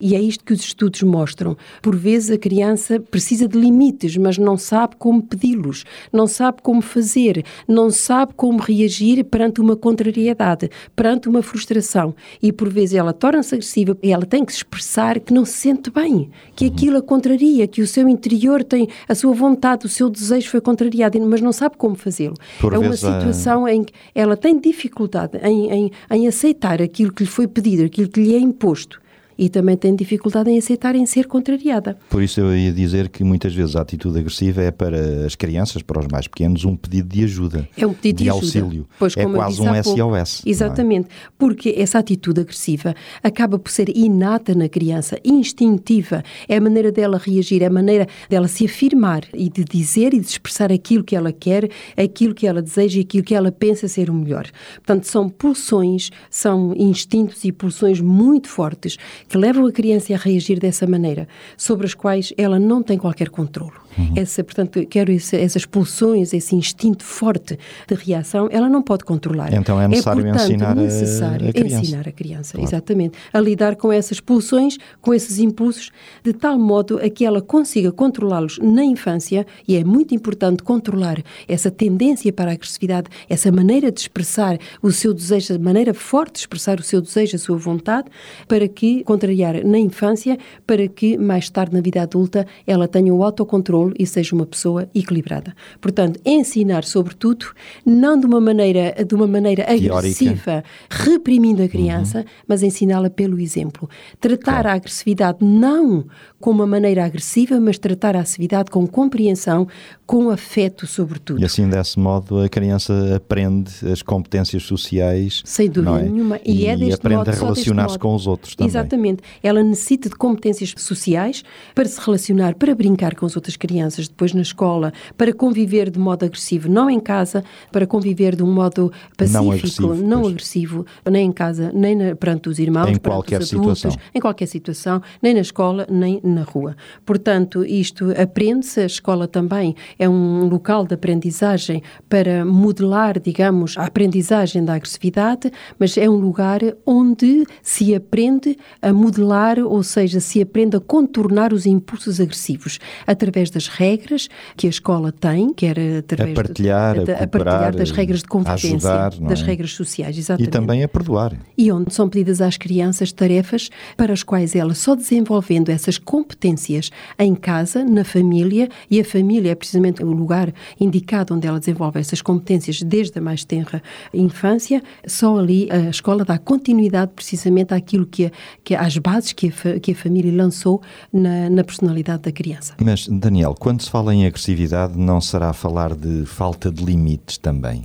E 0.00 0.14
é 0.14 0.20
isto 0.20 0.44
que 0.44 0.52
os 0.52 0.60
estudos 0.60 1.02
mostram. 1.02 1.56
Por 1.80 1.96
vezes 1.96 2.30
a 2.30 2.38
criança 2.38 3.00
precisa 3.00 3.48
de 3.48 3.58
limites, 3.58 4.16
mas 4.16 4.38
não 4.38 4.56
sabe 4.56 4.96
como 4.98 5.22
pedi-los, 5.22 5.84
não 6.12 6.26
sabe 6.26 6.58
como 6.62 6.82
fazer, 6.82 7.44
não 7.66 7.90
sabe 7.90 8.32
como 8.34 8.58
reagir 8.58 9.24
perante 9.24 9.60
uma 9.60 9.76
contrariedade, 9.76 10.70
perante 10.94 11.28
uma 11.28 11.42
frustração. 11.42 12.14
E 12.42 12.52
por 12.52 12.68
vezes 12.68 12.94
ela 12.94 13.12
torna-se 13.12 13.54
agressiva 13.54 13.96
e 14.02 14.12
ela 14.12 14.26
tem 14.26 14.44
que 14.44 14.52
expressar 14.52 15.20
que 15.20 15.32
não 15.32 15.44
se 15.44 15.52
sente 15.52 15.90
bem, 15.90 16.30
que 16.54 16.66
aquilo 16.66 16.98
a 16.98 17.02
contraria, 17.02 17.66
que 17.66 17.80
o 17.80 17.86
seu 17.86 18.08
interior 18.08 18.62
tem 18.62 18.88
a 19.08 19.14
sua 19.14 19.32
vontade, 19.32 19.86
o 19.86 19.88
seu 19.88 20.10
desejo 20.10 20.50
foi 20.50 20.60
contrariado, 20.60 21.18
mas 21.26 21.40
não 21.40 21.52
sabe 21.52 21.76
como 21.76 21.94
fazê-lo. 21.94 22.34
É 22.72 22.78
uma 22.78 22.96
situação 22.96 23.66
em 23.66 23.84
que 23.84 23.92
ela 24.14 24.36
tem 24.36 24.58
dificuldade 24.58 25.38
em, 25.42 25.70
em, 25.70 25.90
em 26.10 26.28
aceitar 26.28 26.82
aquilo 26.82 27.12
que 27.12 27.22
lhe 27.22 27.28
foi 27.28 27.46
pedido, 27.46 27.84
aquilo 27.84 28.08
que 28.08 28.20
lhe 28.20 28.34
é 28.34 28.38
imposto 28.38 29.00
e 29.38 29.48
também 29.48 29.76
tem 29.76 29.94
dificuldade 29.94 30.50
em 30.50 30.58
aceitar 30.58 30.94
em 30.94 31.04
ser 31.06 31.26
contrariada. 31.26 31.98
Por 32.08 32.22
isso 32.22 32.40
eu 32.40 32.56
ia 32.56 32.72
dizer 32.72 33.08
que 33.08 33.22
muitas 33.22 33.54
vezes 33.54 33.76
a 33.76 33.82
atitude 33.82 34.18
agressiva 34.18 34.62
é 34.62 34.70
para 34.70 35.26
as 35.26 35.34
crianças, 35.34 35.82
para 35.82 36.00
os 36.00 36.06
mais 36.06 36.26
pequenos, 36.26 36.64
um 36.64 36.76
pedido 36.76 37.08
de 37.08 37.24
ajuda. 37.24 37.68
É 37.76 37.86
um 37.86 37.92
pedido 37.92 38.18
de, 38.18 38.24
de 38.24 38.30
auxílio. 38.30 38.86
Pois, 38.98 39.16
é 39.16 39.26
quase 39.26 39.60
um 39.60 39.82
SOS. 39.82 40.42
É? 40.44 40.50
Exatamente, 40.50 41.08
é? 41.08 41.28
porque 41.38 41.74
essa 41.76 41.98
atitude 41.98 42.40
agressiva 42.40 42.94
acaba 43.22 43.58
por 43.58 43.70
ser 43.70 43.88
inata 43.96 44.54
na 44.54 44.68
criança, 44.68 45.18
instintiva. 45.24 46.22
É 46.48 46.56
a 46.56 46.60
maneira 46.60 46.90
dela 46.90 47.20
reagir, 47.22 47.62
é 47.62 47.66
a 47.66 47.70
maneira 47.70 48.06
dela 48.28 48.48
se 48.48 48.64
afirmar 48.64 49.24
e 49.34 49.48
de 49.48 49.64
dizer 49.64 50.14
e 50.14 50.20
de 50.20 50.26
expressar 50.26 50.72
aquilo 50.72 51.04
que 51.04 51.14
ela 51.14 51.32
quer, 51.32 51.68
aquilo 51.96 52.34
que 52.34 52.46
ela 52.46 52.62
deseja 52.62 52.98
e 52.98 53.02
aquilo 53.02 53.24
que 53.24 53.34
ela 53.34 53.52
pensa 53.52 53.88
ser 53.88 54.10
o 54.10 54.14
melhor. 54.14 54.46
Portanto, 54.76 55.04
são 55.04 55.28
pulsões, 55.28 56.10
são 56.30 56.74
instintos 56.76 57.44
e 57.44 57.52
pulsões 57.52 58.00
muito 58.00 58.48
fortes 58.48 58.96
que 59.28 59.36
levam 59.36 59.66
a 59.66 59.72
criança 59.72 60.14
a 60.14 60.16
reagir 60.16 60.58
dessa 60.58 60.86
maneira, 60.86 61.28
sobre 61.56 61.86
as 61.86 61.94
quais 61.94 62.32
ela 62.36 62.58
não 62.58 62.82
tem 62.82 62.98
qualquer 62.98 63.28
controlo. 63.28 63.86
Uhum. 63.98 64.12
Essa, 64.14 64.44
portanto, 64.44 64.84
quero 64.86 65.10
esse, 65.10 65.36
essas 65.36 65.64
pulsões, 65.64 66.34
esse 66.34 66.54
instinto 66.54 67.02
forte 67.02 67.58
de 67.88 67.94
reação, 67.94 68.48
ela 68.52 68.68
não 68.68 68.82
pode 68.82 69.04
controlar. 69.04 69.52
Então 69.54 69.80
é 69.80 69.88
necessário 69.88 70.20
é, 70.20 70.24
portanto, 70.24 70.50
ensinar 70.50 70.76
necessário 70.76 71.48
a, 71.48 71.52
criança. 71.52 71.80
ensinar 71.80 72.08
a 72.08 72.12
criança, 72.12 72.52
claro. 72.52 72.68
exatamente, 72.68 73.18
a 73.32 73.40
lidar 73.40 73.76
com 73.76 73.92
essas 73.92 74.20
pulsões, 74.20 74.76
com 75.00 75.14
esses 75.14 75.38
impulsos, 75.38 75.90
de 76.22 76.32
tal 76.32 76.58
modo 76.58 76.98
a 77.02 77.08
que 77.08 77.24
ela 77.24 77.40
consiga 77.40 77.90
controlá-los 77.90 78.58
na 78.58 78.84
infância, 78.84 79.46
e 79.66 79.76
é 79.76 79.84
muito 79.84 80.14
importante 80.14 80.62
controlar 80.62 81.22
essa 81.48 81.70
tendência 81.70 82.32
para 82.32 82.50
a 82.50 82.54
agressividade, 82.54 83.08
essa 83.28 83.50
maneira 83.50 83.90
de 83.90 84.00
expressar 84.00 84.58
o 84.82 84.92
seu 84.92 85.14
desejo, 85.14 85.54
a 85.54 85.58
maneira 85.58 85.94
forte 85.94 86.34
de 86.34 86.38
expressar 86.40 86.78
o 86.78 86.82
seu 86.82 87.00
desejo, 87.00 87.36
a 87.36 87.38
sua 87.38 87.56
vontade, 87.56 88.08
para 88.46 88.68
que 88.68 89.02
contrariar 89.16 89.64
na 89.64 89.78
infância, 89.78 90.38
para 90.66 90.86
que 90.88 91.16
mais 91.16 91.50
tarde 91.50 91.74
na 91.74 91.80
vida 91.80 92.02
adulta 92.02 92.46
ela 92.66 92.86
tenha 92.86 93.12
o 93.12 93.22
autocontrole 93.22 93.56
controle 93.56 93.94
e 93.98 94.06
seja 94.06 94.34
uma 94.34 94.46
pessoa 94.46 94.88
equilibrada. 94.94 95.54
Portanto, 95.80 96.20
ensinar 96.24 96.84
sobretudo, 96.84 97.46
não 97.84 98.18
de 98.18 98.26
uma 98.26 98.40
maneira, 98.40 98.94
de 99.04 99.14
uma 99.14 99.26
maneira 99.26 99.64
agressiva, 99.70 100.62
reprimindo 100.90 101.62
a 101.62 101.68
criança, 101.68 102.18
uhum. 102.18 102.24
mas 102.46 102.62
ensiná-la 102.62 103.10
pelo 103.10 103.40
exemplo. 103.40 103.88
Tratar 104.20 104.62
claro. 104.62 104.68
a 104.68 104.72
agressividade 104.74 105.38
não 105.40 106.04
com 106.38 106.50
uma 106.50 106.66
maneira 106.66 107.04
agressiva, 107.04 107.58
mas 107.58 107.78
tratar 107.78 108.14
a 108.14 108.20
agressividade 108.20 108.70
com 108.70 108.86
compreensão, 108.86 109.66
com 110.06 110.30
afeto, 110.30 110.86
sobretudo. 110.86 111.40
E 111.40 111.44
assim, 111.44 111.68
desse 111.68 111.98
modo, 111.98 112.38
a 112.38 112.48
criança 112.48 113.16
aprende 113.16 113.72
as 113.90 114.02
competências 114.02 114.62
sociais. 114.62 115.42
Sem 115.44 115.68
dúvida 115.68 115.98
é? 115.98 116.02
nenhuma. 116.04 116.40
E, 116.44 116.62
e 116.62 116.66
é 116.66 116.76
deste 116.76 116.94
aprende 116.94 117.18
modo, 117.18 117.30
a 117.30 117.34
relacionar-se 117.34 117.98
com 117.98 118.14
os 118.14 118.26
outros 118.26 118.54
também. 118.54 118.68
Exatamente. 118.68 119.22
Ela 119.42 119.64
necessita 119.64 120.08
de 120.08 120.14
competências 120.14 120.72
sociais 120.76 121.42
para 121.74 121.86
se 121.86 122.00
relacionar, 122.00 122.54
para 122.54 122.72
brincar 122.74 123.16
com 123.16 123.26
as 123.26 123.34
outras 123.34 123.56
crianças, 123.56 124.06
depois 124.06 124.32
na 124.32 124.42
escola, 124.42 124.92
para 125.16 125.32
conviver 125.32 125.90
de 125.90 125.98
modo 125.98 126.24
agressivo, 126.24 126.68
não 126.68 126.88
em 126.88 127.00
casa, 127.00 127.42
para 127.72 127.84
conviver 127.84 128.36
de 128.36 128.44
um 128.44 128.52
modo 128.52 128.92
pacífico, 129.16 129.42
não 129.42 129.50
agressivo, 129.50 129.94
não 129.94 130.26
agressivo 130.26 130.86
nem 131.10 131.26
em 131.26 131.32
casa, 131.32 131.72
nem 131.74 131.96
na, 131.96 132.14
perante 132.14 132.48
os 132.48 132.60
irmãos, 132.60 132.90
em 132.90 132.96
qualquer 132.96 133.40
os 133.40 133.52
adultos, 133.52 133.78
situação. 133.78 134.00
em 134.14 134.20
qualquer 134.20 134.46
situação, 134.46 135.02
nem 135.20 135.34
na 135.34 135.40
escola, 135.40 135.84
nem 135.90 136.20
na 136.22 136.44
rua. 136.44 136.76
Portanto, 137.04 137.64
isto 137.64 138.12
aprende-se, 138.12 138.80
a 138.80 138.86
escola 138.86 139.26
também 139.26 139.74
é 139.98 140.08
um 140.08 140.48
local 140.48 140.86
de 140.86 140.94
aprendizagem 140.94 141.82
para 142.08 142.44
modelar, 142.44 143.18
digamos, 143.18 143.76
a 143.76 143.84
aprendizagem 143.84 144.64
da 144.64 144.74
agressividade, 144.74 145.50
mas 145.78 145.96
é 145.96 146.08
um 146.08 146.16
lugar 146.16 146.60
onde 146.84 147.46
se 147.62 147.94
aprende 147.94 148.56
a 148.82 148.92
modelar, 148.92 149.58
ou 149.58 149.82
seja, 149.82 150.20
se 150.20 150.40
aprende 150.42 150.76
a 150.76 150.80
contornar 150.80 151.52
os 151.52 151.66
impulsos 151.66 152.20
agressivos 152.20 152.78
através 153.06 153.50
das 153.50 153.68
regras 153.68 154.28
que 154.56 154.66
a 154.66 154.70
escola 154.70 155.12
tem, 155.12 155.52
quer 155.52 155.78
através 155.98 156.38
a 156.38 156.42
partilhar, 156.42 157.04
de, 157.04 157.12
a, 157.12 157.24
a 157.24 157.26
partilhar 157.26 157.74
das 157.74 157.90
regras 157.90 158.20
de 158.20 158.26
convivência, 158.26 158.76
ajudar, 158.76 159.10
das 159.20 159.40
é? 159.40 159.44
regras 159.44 159.72
sociais, 159.72 160.16
exatamente. 160.18 160.48
E 160.48 160.50
também 160.50 160.82
a 160.82 160.88
perdoar. 160.88 161.32
E 161.56 161.70
onde 161.72 161.94
são 161.94 162.08
pedidas 162.08 162.40
às 162.40 162.56
crianças 162.56 163.12
tarefas 163.12 163.70
para 163.96 164.12
as 164.12 164.22
quais 164.22 164.54
elas 164.54 164.78
só 164.78 164.94
desenvolvendo 164.94 165.70
essas 165.70 165.98
competências 165.98 166.90
em 167.18 167.34
casa, 167.34 167.84
na 167.84 168.04
família, 168.04 168.68
e 168.90 169.00
a 169.00 169.04
família 169.04 169.52
é 169.52 169.54
precisamente 169.54 169.85
o 170.02 170.12
lugar 170.12 170.52
indicado 170.78 171.34
onde 171.34 171.46
ela 171.46 171.58
desenvolve 171.58 171.98
essas 172.00 172.22
competências 172.22 172.82
desde 172.82 173.18
a 173.18 173.22
mais 173.22 173.44
tenra 173.44 173.82
infância, 174.12 174.82
só 175.06 175.38
ali 175.38 175.68
a 175.70 175.90
escola 175.90 176.24
dá 176.24 176.38
continuidade 176.38 177.12
precisamente 177.14 177.74
àquilo 177.74 178.06
que, 178.06 178.30
que 178.64 178.74
às 178.74 178.96
bases 178.98 179.32
que 179.32 179.48
a, 179.48 179.80
que 179.80 179.92
a 179.92 179.94
família 179.94 180.32
lançou 180.32 180.80
na, 181.12 181.50
na 181.50 181.64
personalidade 181.64 182.22
da 182.22 182.32
criança. 182.32 182.74
Mas, 182.82 183.06
Daniel, 183.08 183.54
quando 183.58 183.82
se 183.82 183.90
fala 183.90 184.14
em 184.14 184.26
agressividade, 184.26 184.98
não 184.98 185.20
será 185.20 185.52
falar 185.52 185.94
de 185.94 186.24
falta 186.26 186.70
de 186.70 186.84
limites 186.84 187.38
também? 187.38 187.84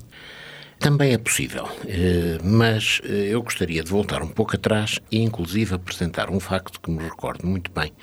Também 0.82 1.14
é 1.14 1.18
possível, 1.20 1.70
eh, 1.88 2.40
mas 2.44 3.02
eh, 3.04 3.28
eu 3.30 3.44
gostaria 3.44 3.84
de 3.84 3.92
voltar 3.92 4.24
um 4.24 4.28
pouco 4.28 4.56
atrás 4.56 5.00
e, 5.12 5.22
inclusive, 5.22 5.76
apresentar 5.76 6.32
um 6.32 6.40
facto 6.40 6.82
que 6.82 6.90
me 6.90 7.04
recordo 7.04 7.46
muito 7.46 7.72
bem 7.72 7.94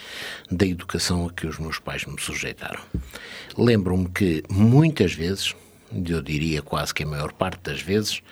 da 0.49 0.64
educação 0.64 1.26
a 1.26 1.33
que 1.33 1.45
os 1.45 1.59
meus 1.59 1.81
pais 1.81 2.05
me 2.05 2.14
sujeitaram. 2.21 2.78
Lembro-me 3.59 4.09
que 4.09 4.45
muitas 4.49 5.12
vezes, 5.12 5.53
eu 5.93 6.23
diria 6.23 6.62
quase 6.62 6.95
que 6.95 7.03
a 7.03 7.07
maior 7.07 7.33
parte 7.33 7.61
das 7.65 7.83
vezes, 7.83 8.23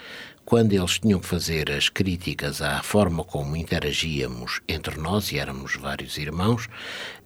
quando 0.45 0.73
eles 0.73 1.01
tinham 1.01 1.19
que 1.19 1.27
fazer 1.27 1.69
as 1.73 1.89
críticas 1.89 2.63
à 2.63 2.81
forma 2.81 3.25
como 3.25 3.57
interagíamos 3.57 4.61
entre 4.69 4.97
nós, 5.01 5.33
e 5.33 5.39
éramos 5.41 5.75
vários 5.75 6.17
irmãos, 6.17 6.69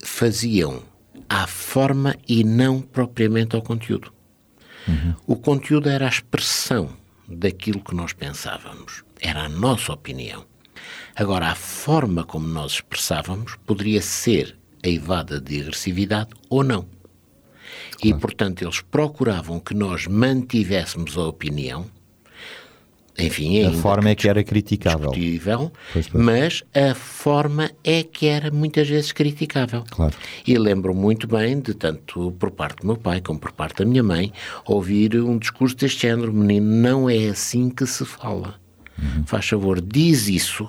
faziam 0.02 0.82
à 1.28 1.46
forma 1.46 2.16
e 2.26 2.42
não 2.42 2.80
propriamente 2.80 3.54
ao 3.54 3.60
conteúdo. 3.60 4.10
Uhum. 4.88 5.14
O 5.26 5.36
conteúdo 5.36 5.90
era 5.90 6.06
a 6.06 6.08
expressão 6.08 6.96
daquilo 7.28 7.80
que 7.80 7.94
nós 7.94 8.14
pensávamos, 8.14 9.04
era 9.20 9.42
a 9.42 9.48
nossa 9.48 9.92
opinião. 9.92 10.46
Agora, 11.14 11.48
a 11.48 11.54
forma 11.54 12.24
como 12.24 12.48
nós 12.48 12.72
expressávamos 12.72 13.56
poderia 13.66 14.00
ser 14.00 14.56
eivada 14.82 15.38
de 15.38 15.60
agressividade 15.60 16.30
ou 16.48 16.64
não. 16.64 16.86
E, 18.02 18.14
portanto, 18.14 18.62
eles 18.62 18.80
procuravam 18.80 19.60
que 19.60 19.74
nós 19.74 20.06
mantivéssemos 20.06 21.16
a 21.18 21.22
opinião, 21.22 21.86
enfim, 23.18 23.64
a 23.64 23.72
forma 23.72 24.10
é 24.10 24.14
que 24.14 24.28
era 24.28 24.42
criticável. 24.42 25.10
Pois, 25.92 26.08
pois. 26.08 26.24
Mas 26.24 26.62
a 26.74 26.94
forma 26.94 27.70
é 27.84 28.02
que 28.02 28.26
era 28.26 28.50
muitas 28.50 28.88
vezes 28.88 29.12
criticável. 29.12 29.84
Claro. 29.90 30.14
E 30.46 30.56
lembro 30.56 30.94
muito 30.94 31.26
bem 31.26 31.60
de, 31.60 31.74
tanto 31.74 32.32
por 32.38 32.50
parte 32.50 32.80
do 32.80 32.86
meu 32.86 32.96
pai 32.96 33.20
como 33.20 33.38
por 33.38 33.52
parte 33.52 33.78
da 33.78 33.84
minha 33.84 34.02
mãe, 34.02 34.32
ouvir 34.64 35.16
um 35.16 35.38
discurso 35.38 35.76
deste 35.76 36.02
género: 36.02 36.32
menino, 36.32 36.66
não 36.66 37.10
é 37.10 37.28
assim 37.28 37.68
que 37.68 37.86
se 37.86 38.04
fala. 38.04 38.54
Uhum. 38.98 39.24
Faz 39.26 39.48
favor, 39.48 39.80
diz 39.80 40.28
isso. 40.28 40.68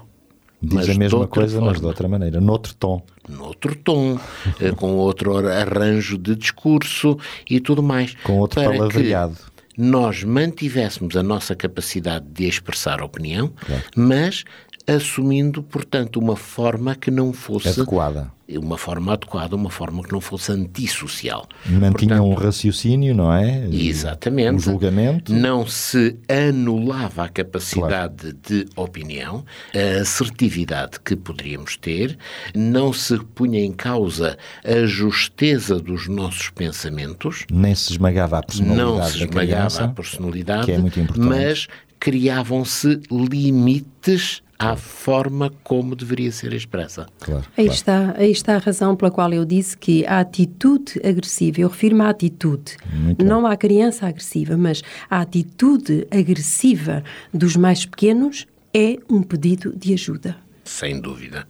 Diz 0.61 0.89
a 0.89 0.93
mesma 0.93 1.27
coisa, 1.27 1.55
forma. 1.55 1.71
mas 1.71 1.79
de 1.79 1.85
outra 1.87 2.07
maneira, 2.07 2.39
noutro 2.39 2.75
tom. 2.75 3.01
Noutro 3.27 3.75
tom, 3.75 4.19
eh, 4.59 4.71
com 4.71 4.95
outro 4.95 5.47
arranjo 5.47 6.17
de 6.17 6.35
discurso 6.35 7.17
e 7.49 7.59
tudo 7.59 7.81
mais. 7.81 8.15
Com 8.23 8.37
outro 8.37 8.61
palavreado. 8.61 9.35
Que 9.35 9.81
nós 9.81 10.23
mantivéssemos 10.23 11.15
a 11.15 11.23
nossa 11.23 11.55
capacidade 11.55 12.25
de 12.27 12.47
expressar 12.47 13.01
opinião, 13.01 13.51
claro. 13.65 13.83
mas 13.95 14.43
assumindo, 14.87 15.61
portanto, 15.63 16.17
uma 16.19 16.35
forma 16.35 16.95
que 16.95 17.11
não 17.11 17.33
fosse 17.33 17.69
adequada. 17.69 18.31
Uma 18.49 18.77
forma 18.77 19.13
adequada, 19.13 19.55
uma 19.55 19.69
forma 19.69 20.03
que 20.03 20.11
não 20.11 20.19
fosse 20.19 20.51
antissocial. 20.51 21.47
Mantinham 21.65 22.29
um 22.29 22.33
raciocínio, 22.33 23.15
não 23.15 23.33
é? 23.33 23.65
Exatamente. 23.71 24.55
Um 24.55 24.59
julgamento. 24.59 25.33
Não 25.33 25.65
se 25.65 26.17
anulava 26.27 27.23
a 27.23 27.29
capacidade 27.29 28.33
claro. 28.33 28.37
de 28.45 28.65
opinião, 28.75 29.45
a 29.73 30.01
assertividade 30.01 30.99
que 30.99 31.15
poderíamos 31.15 31.77
ter, 31.77 32.17
não 32.53 32.91
se 32.91 33.17
punha 33.19 33.63
em 33.63 33.71
causa 33.71 34.37
a 34.65 34.85
justeza 34.85 35.79
dos 35.79 36.09
nossos 36.09 36.49
pensamentos. 36.49 37.45
Nem 37.49 37.73
se 37.73 37.93
esmagava 37.93 38.39
a 38.39 38.43
personalidade 38.43 38.89
Não 38.89 39.03
se 39.03 39.17
esmagava 39.17 39.45
criança, 39.45 39.83
a 39.85 39.87
personalidade, 39.87 40.65
que 40.65 40.71
é 40.73 40.77
muito 40.77 40.99
importante. 40.99 41.25
mas 41.25 41.67
criavam-se 42.01 42.99
limites 43.09 44.41
à 44.61 44.75
forma 44.75 45.51
como 45.63 45.95
deveria 45.95 46.31
ser 46.31 46.53
expressa. 46.53 47.07
Claro, 47.19 47.43
aí, 47.57 47.65
claro. 47.65 47.71
Está, 47.71 48.13
aí 48.17 48.31
está 48.31 48.55
a 48.55 48.59
razão 48.59 48.95
pela 48.95 49.09
qual 49.09 49.33
eu 49.33 49.43
disse 49.43 49.75
que 49.75 50.05
a 50.05 50.19
atitude 50.19 51.01
agressiva, 51.03 51.61
eu 51.61 51.67
refiro-me 51.67 52.01
à 52.03 52.09
atitude, 52.09 52.77
Muito 52.93 53.25
não 53.25 53.43
bem. 53.43 53.51
à 53.51 53.57
criança 53.57 54.07
agressiva, 54.07 54.55
mas 54.55 54.83
a 55.09 55.21
atitude 55.21 56.07
agressiva 56.11 57.03
dos 57.33 57.55
mais 57.55 57.85
pequenos 57.85 58.45
é 58.73 58.97
um 59.09 59.23
pedido 59.23 59.73
de 59.75 59.93
ajuda. 59.93 60.37
Sem 60.63 61.01
dúvida. 61.01 61.47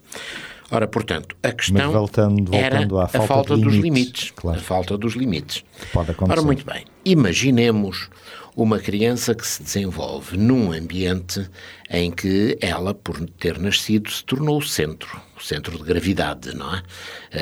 Ora, 0.71 0.87
portanto, 0.87 1.35
a 1.43 1.51
questão 1.51 1.91
voltando, 1.91 2.49
voltando 2.49 2.55
era 2.55 2.79
à 3.03 3.07
falta 3.07 3.17
a 3.17 3.27
falta 3.27 3.57
dos 3.57 3.75
limites. 3.75 4.31
Claro. 4.33 4.57
A 4.57 4.61
falta 4.61 4.97
dos 4.97 5.15
limites. 5.15 5.65
Pode 5.91 6.11
acontecer. 6.11 6.39
Ora, 6.39 6.41
muito 6.41 6.65
bem. 6.65 6.85
Imaginemos 7.03 8.09
uma 8.55 8.79
criança 8.79 9.33
que 9.35 9.45
se 9.45 9.61
desenvolve 9.63 10.37
num 10.37 10.71
ambiente 10.71 11.45
em 11.89 12.09
que 12.09 12.57
ela, 12.61 12.93
por 12.93 13.19
ter 13.31 13.59
nascido, 13.59 14.09
se 14.09 14.23
tornou 14.23 14.59
o 14.59 14.61
centro, 14.61 15.21
o 15.37 15.43
centro 15.43 15.77
de 15.77 15.83
gravidade, 15.83 16.55
não 16.55 16.73
é? 16.73 16.83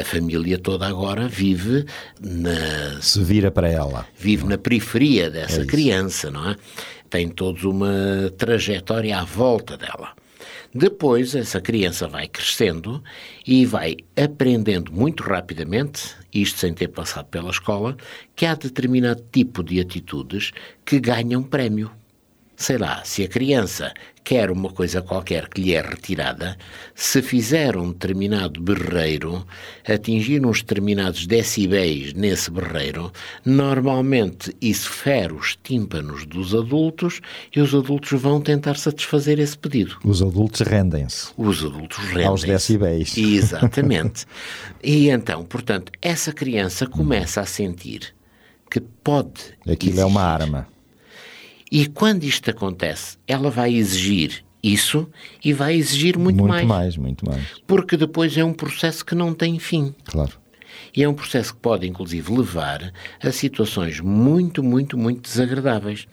A 0.01 0.03
família 0.03 0.57
toda 0.57 0.87
agora 0.87 1.27
vive 1.27 1.85
na... 2.19 2.99
Se 3.01 3.23
vira 3.23 3.51
para 3.51 3.69
ela. 3.69 4.07
Vive 4.17 4.45
na 4.45 4.57
periferia 4.57 5.29
dessa 5.29 5.61
é 5.61 5.65
criança, 5.65 6.31
não 6.31 6.49
é? 6.49 6.55
Tem 7.09 7.27
toda 7.27 7.67
uma 7.67 8.31
trajetória 8.37 9.17
à 9.17 9.23
volta 9.23 9.77
dela. 9.77 10.18
Depois, 10.73 11.33
essa 11.33 11.59
criança 11.59 12.07
vai 12.07 12.27
crescendo 12.27 13.03
e 13.45 13.65
vai 13.65 13.97
aprendendo 14.15 14.91
muito 14.91 15.23
rapidamente, 15.23 16.15
isto 16.31 16.59
sem 16.59 16.73
ter 16.73 16.89
passado 16.89 17.25
pela 17.25 17.49
escola, 17.49 17.97
que 18.35 18.45
há 18.45 18.53
determinado 18.53 19.23
tipo 19.31 19.63
de 19.63 19.79
atitudes 19.79 20.51
que 20.85 20.99
ganham 20.99 21.41
prémio 21.41 21.91
sei 22.59 22.77
lá, 22.77 23.01
se 23.05 23.23
a 23.23 23.27
criança 23.27 23.93
quer 24.21 24.51
uma 24.51 24.69
coisa 24.69 25.01
qualquer 25.01 25.47
que 25.47 25.61
lhe 25.61 25.73
é 25.73 25.81
retirada, 25.81 26.57
se 26.93 27.21
fizer 27.21 27.77
um 27.77 27.93
determinado 27.93 28.61
berreiro, 28.61 29.47
atingir 29.87 30.45
uns 30.45 30.61
determinados 30.61 31.25
decibéis 31.25 32.13
nesse 32.13 32.51
berreiro, 32.51 33.13
normalmente 33.45 34.53
isso 34.61 34.89
fere 34.89 35.33
os 35.33 35.57
tímpanos 35.63 36.25
dos 36.25 36.53
adultos 36.53 37.21
e 37.55 37.61
os 37.61 37.73
adultos 37.73 38.21
vão 38.21 38.41
tentar 38.41 38.75
satisfazer 38.75 39.39
esse 39.39 39.57
pedido. 39.57 39.97
Os 40.03 40.21
adultos 40.21 40.59
rendem-se. 40.59 41.29
Os 41.37 41.63
adultos 41.63 41.97
rendem-se. 41.97 42.27
Aos 42.27 42.43
decibéis. 42.43 43.15
Exatamente. 43.17 44.25
e 44.83 45.09
então, 45.09 45.45
portanto, 45.45 45.93
essa 46.01 46.33
criança 46.33 46.85
começa 46.85 47.39
a 47.39 47.45
sentir 47.45 48.13
que 48.69 48.81
pode. 48.81 49.57
Aquilo 49.65 50.01
é 50.01 50.05
uma 50.05 50.21
arma 50.21 50.67
e 51.71 51.87
quando 51.87 52.23
isto 52.23 52.49
acontece, 52.49 53.17
ela 53.27 53.49
vai 53.49 53.73
exigir 53.73 54.43
isso 54.61 55.07
e 55.43 55.53
vai 55.53 55.75
exigir 55.75 56.17
muito, 56.17 56.37
muito 56.37 56.49
mais. 56.49 56.65
Muito 56.65 56.75
mais, 56.75 56.97
muito 56.97 57.25
mais. 57.25 57.43
Porque 57.65 57.95
depois 57.95 58.37
é 58.37 58.43
um 58.43 58.53
processo 58.53 59.05
que 59.05 59.15
não 59.15 59.33
tem 59.33 59.57
fim. 59.59 59.93
Claro. 60.05 60.33
E 60.95 61.03
é 61.03 61.09
um 61.09 61.13
processo 61.13 61.53
que 61.53 61.59
pode, 61.59 61.87
inclusive, 61.87 62.31
levar 62.31 62.91
a 63.21 63.31
situações 63.31 63.99
muito, 63.99 64.63
muito, 64.63 64.97
muito 64.97 65.21
desagradáveis. 65.21 66.07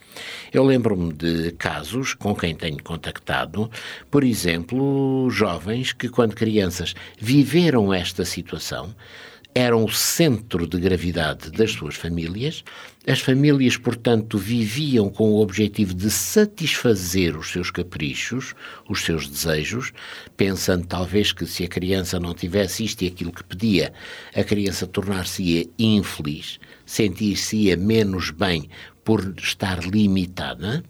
Eu 0.53 0.65
lembro-me 0.65 1.13
de 1.13 1.53
casos 1.53 2.15
com 2.15 2.35
quem 2.35 2.55
tenho 2.55 2.83
contactado, 2.83 3.71
por 4.11 4.23
exemplo, 4.23 5.29
jovens 5.31 5.93
que, 5.93 6.09
quando 6.09 6.35
crianças, 6.35 6.95
viveram 7.19 7.93
esta 7.93 8.25
situação, 8.25 8.95
eram 9.57 9.87
o 9.87 9.91
centro 9.91 10.67
de 10.67 10.79
gravidade 10.79 11.51
das 11.51 11.71
suas 11.71 11.95
famílias. 11.95 12.63
As 13.07 13.21
famílias, 13.21 13.79
portanto, 13.79 14.37
viviam 14.37 15.09
com 15.09 15.31
o 15.31 15.41
objetivo 15.41 15.95
de 15.95 16.11
satisfazer 16.11 17.35
os 17.35 17.53
seus 17.53 17.71
caprichos, 17.71 18.55
os 18.87 19.01
seus 19.01 19.27
desejos, 19.27 19.95
pensando 20.37 20.87
talvez 20.87 21.33
que 21.33 21.47
se 21.47 21.65
a 21.65 21.69
criança 21.69 22.21
não 22.21 22.35
tivesse 22.35 22.85
isto 22.85 23.01
e 23.01 23.07
aquilo 23.07 23.33
que 23.33 23.43
pedia, 23.43 23.95
a 24.35 24.45
criança 24.45 24.87
tornar-se-ia 24.87 25.67
infeliz, 25.79 26.61
sentir-se-ia 26.85 27.79
menos 27.79 28.31
bem 28.31 28.69
por 29.07 29.35
estar 29.39 29.85
limitada, 29.85 30.83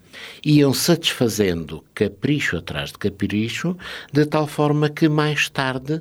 iam 0.42 0.72
satisfazendo 0.72 1.84
capricho 1.94 2.56
atrás 2.56 2.90
de 2.90 2.98
capricho, 2.98 3.76
de 4.10 4.24
tal 4.24 4.46
forma 4.46 4.88
que 4.88 5.06
mais 5.06 5.50
tarde 5.50 6.00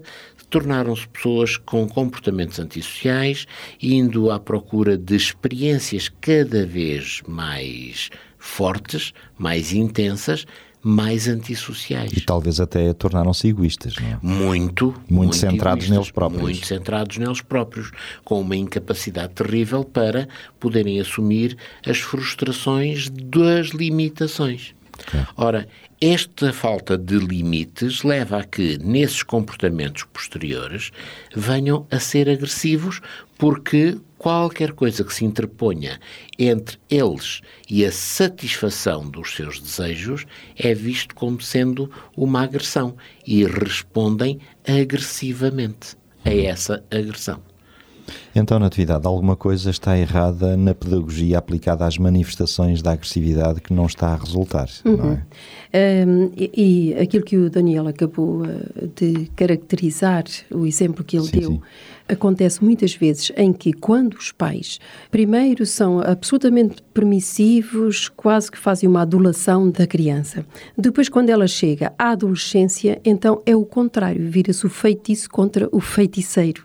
tornaram-se 0.50 1.08
pessoas 1.08 1.58
com 1.58 1.88
comportamentos 1.88 2.60
antissociais, 2.60 3.46
indo 3.82 4.32
à 4.32 4.40
procura 4.40 4.98
de 4.98 5.16
experiências 5.16 6.10
cada 6.22 6.66
vez 6.66 7.22
mais 7.28 8.10
fortes, 8.38 9.14
mais 9.38 9.74
intensas, 9.74 10.46
mais 10.88 11.28
antissociais. 11.28 12.12
E 12.16 12.22
talvez 12.22 12.60
até 12.60 12.94
tornaram-se 12.94 13.48
egoístas, 13.48 13.96
não 13.96 14.08
é? 14.08 14.20
Muito. 14.22 14.86
Muito, 14.86 15.04
muito 15.10 15.36
centrados 15.36 15.90
neles 15.90 16.12
próprios. 16.12 16.44
Muito 16.44 16.68
centrados 16.68 17.18
neles 17.18 17.42
próprios, 17.42 17.90
com 18.24 18.40
uma 18.40 18.56
incapacidade 18.56 19.34
terrível 19.34 19.84
para 19.84 20.28
poderem 20.60 21.00
assumir 21.00 21.58
as 21.84 21.98
frustrações 21.98 23.10
das 23.10 23.70
limitações. 23.70 24.76
Ora, 25.36 25.68
esta 26.00 26.54
falta 26.54 26.98
de 26.98 27.18
limites 27.18 28.04
leva 28.04 28.40
a 28.40 28.44
que, 28.44 28.78
nesses 28.78 29.24
comportamentos 29.24 30.04
posteriores, 30.04 30.92
venham 31.36 31.88
a 31.92 32.00
ser 32.00 32.30
agressivos, 32.30 33.02
porque 33.38 33.98
qualquer 34.18 34.72
coisa 34.72 35.04
que 35.04 35.14
se 35.14 35.26
interponha 35.26 36.00
entre 36.40 36.78
eles 36.90 37.42
e 37.70 37.86
a 37.86 37.92
satisfação 37.92 39.10
dos 39.10 39.36
seus 39.36 39.60
desejos 39.60 40.26
é 40.58 40.74
visto 40.74 41.14
como 41.14 41.42
sendo 41.42 41.92
uma 42.16 42.44
agressão 42.44 42.96
e 43.26 43.46
respondem 43.46 44.40
agressivamente 44.68 45.96
a 46.24 46.34
essa 46.34 46.84
agressão. 46.90 47.55
Então, 48.36 48.60
Natividade, 48.60 49.08
alguma 49.08 49.36
coisa 49.36 49.70
está 49.70 49.98
errada 49.98 50.56
na 50.58 50.74
pedagogia 50.74 51.38
aplicada 51.38 51.86
às 51.86 51.98
manifestações 51.98 52.82
da 52.82 52.92
agressividade 52.92 53.62
que 53.62 53.74
não 53.74 53.86
está 53.86 54.10
a 54.10 54.16
resultar, 54.16 54.68
uhum. 54.84 54.98
não 54.98 55.12
é? 55.12 56.06
Um, 56.06 56.32
e, 56.38 56.52
e, 56.94 56.94
aquilo 57.02 57.24
que 57.24 57.38
o 57.38 57.50
Daniel 57.50 57.88
acabou 57.88 58.44
uh, 58.44 58.88
de 58.96 59.26
caracterizar, 59.36 60.24
o 60.52 60.66
exemplo 60.66 61.04
que 61.04 61.18
ele 61.18 61.26
sim, 61.26 61.40
deu, 61.40 61.52
sim 61.52 61.62
acontece 62.08 62.64
muitas 62.64 62.94
vezes 62.94 63.32
em 63.36 63.52
que, 63.52 63.74
quando 63.74 64.14
os 64.16 64.32
pais, 64.32 64.80
primeiro, 65.10 65.66
são 65.66 66.00
absolutamente 66.00 66.82
permissivos, 66.94 68.10
quase 68.10 68.52
que 68.52 68.58
fazem 68.58 68.88
uma 68.88 69.02
adulação 69.02 69.70
da 69.70 69.88
criança. 69.88 70.46
Depois, 70.78 71.10
quando 71.10 71.30
ela 71.30 71.48
chega 71.48 71.94
à 71.98 72.12
adolescência, 72.12 73.02
então 73.04 73.42
é 73.46 73.56
o 73.56 73.66
contrário, 73.66 74.30
vira-se 74.30 74.66
o 74.66 74.70
feitiço 74.70 75.30
contra 75.30 75.68
o 75.72 75.80
feiticeiro. 75.80 76.64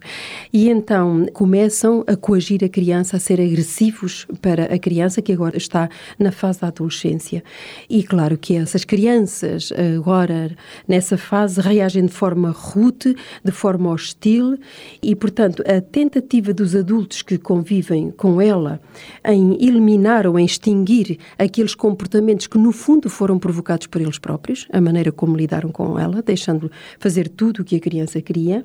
E 0.52 0.68
então 0.68 1.26
começam 1.32 2.04
a 2.06 2.16
coagir 2.16 2.62
a 2.64 2.68
criança, 2.68 3.16
a 3.16 3.20
ser 3.20 3.40
agressivos 3.40 4.26
para 4.40 4.64
a 4.64 4.78
criança 4.78 5.22
que 5.22 5.32
agora 5.32 5.56
está 5.56 5.88
na 6.18 6.30
fase 6.30 6.60
da 6.60 6.68
adolescência. 6.68 7.42
E 7.88 8.02
claro 8.02 8.36
que 8.36 8.54
essas 8.54 8.84
crianças, 8.84 9.72
agora 9.96 10.54
nessa 10.86 11.16
fase, 11.16 11.60
reagem 11.60 12.06
de 12.06 12.12
forma 12.12 12.50
rude, 12.50 13.16
de 13.44 13.52
forma 13.52 13.90
hostil 13.90 14.58
e, 15.02 15.14
por 15.14 15.29
portanto, 15.30 15.62
a 15.64 15.80
tentativa 15.80 16.52
dos 16.52 16.74
adultos 16.74 17.22
que 17.22 17.38
convivem 17.38 18.10
com 18.10 18.40
ela 18.40 18.80
em 19.24 19.64
eliminar 19.64 20.26
ou 20.26 20.36
em 20.36 20.44
extinguir 20.44 21.18
aqueles 21.38 21.72
comportamentos 21.72 22.48
que, 22.48 22.58
no 22.58 22.72
fundo, 22.72 23.08
foram 23.08 23.38
provocados 23.38 23.86
por 23.86 24.00
eles 24.00 24.18
próprios, 24.18 24.66
a 24.72 24.80
maneira 24.80 25.12
como 25.12 25.36
lidaram 25.36 25.70
com 25.70 25.96
ela, 25.96 26.20
deixando 26.20 26.68
fazer 26.98 27.28
tudo 27.28 27.60
o 27.60 27.64
que 27.64 27.76
a 27.76 27.80
criança 27.80 28.20
queria. 28.20 28.64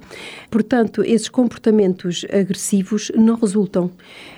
Portanto, 0.50 1.04
esses 1.04 1.30
comportamentos 1.30 2.26
agressivos 2.34 3.12
não 3.16 3.36
resultam 3.36 3.92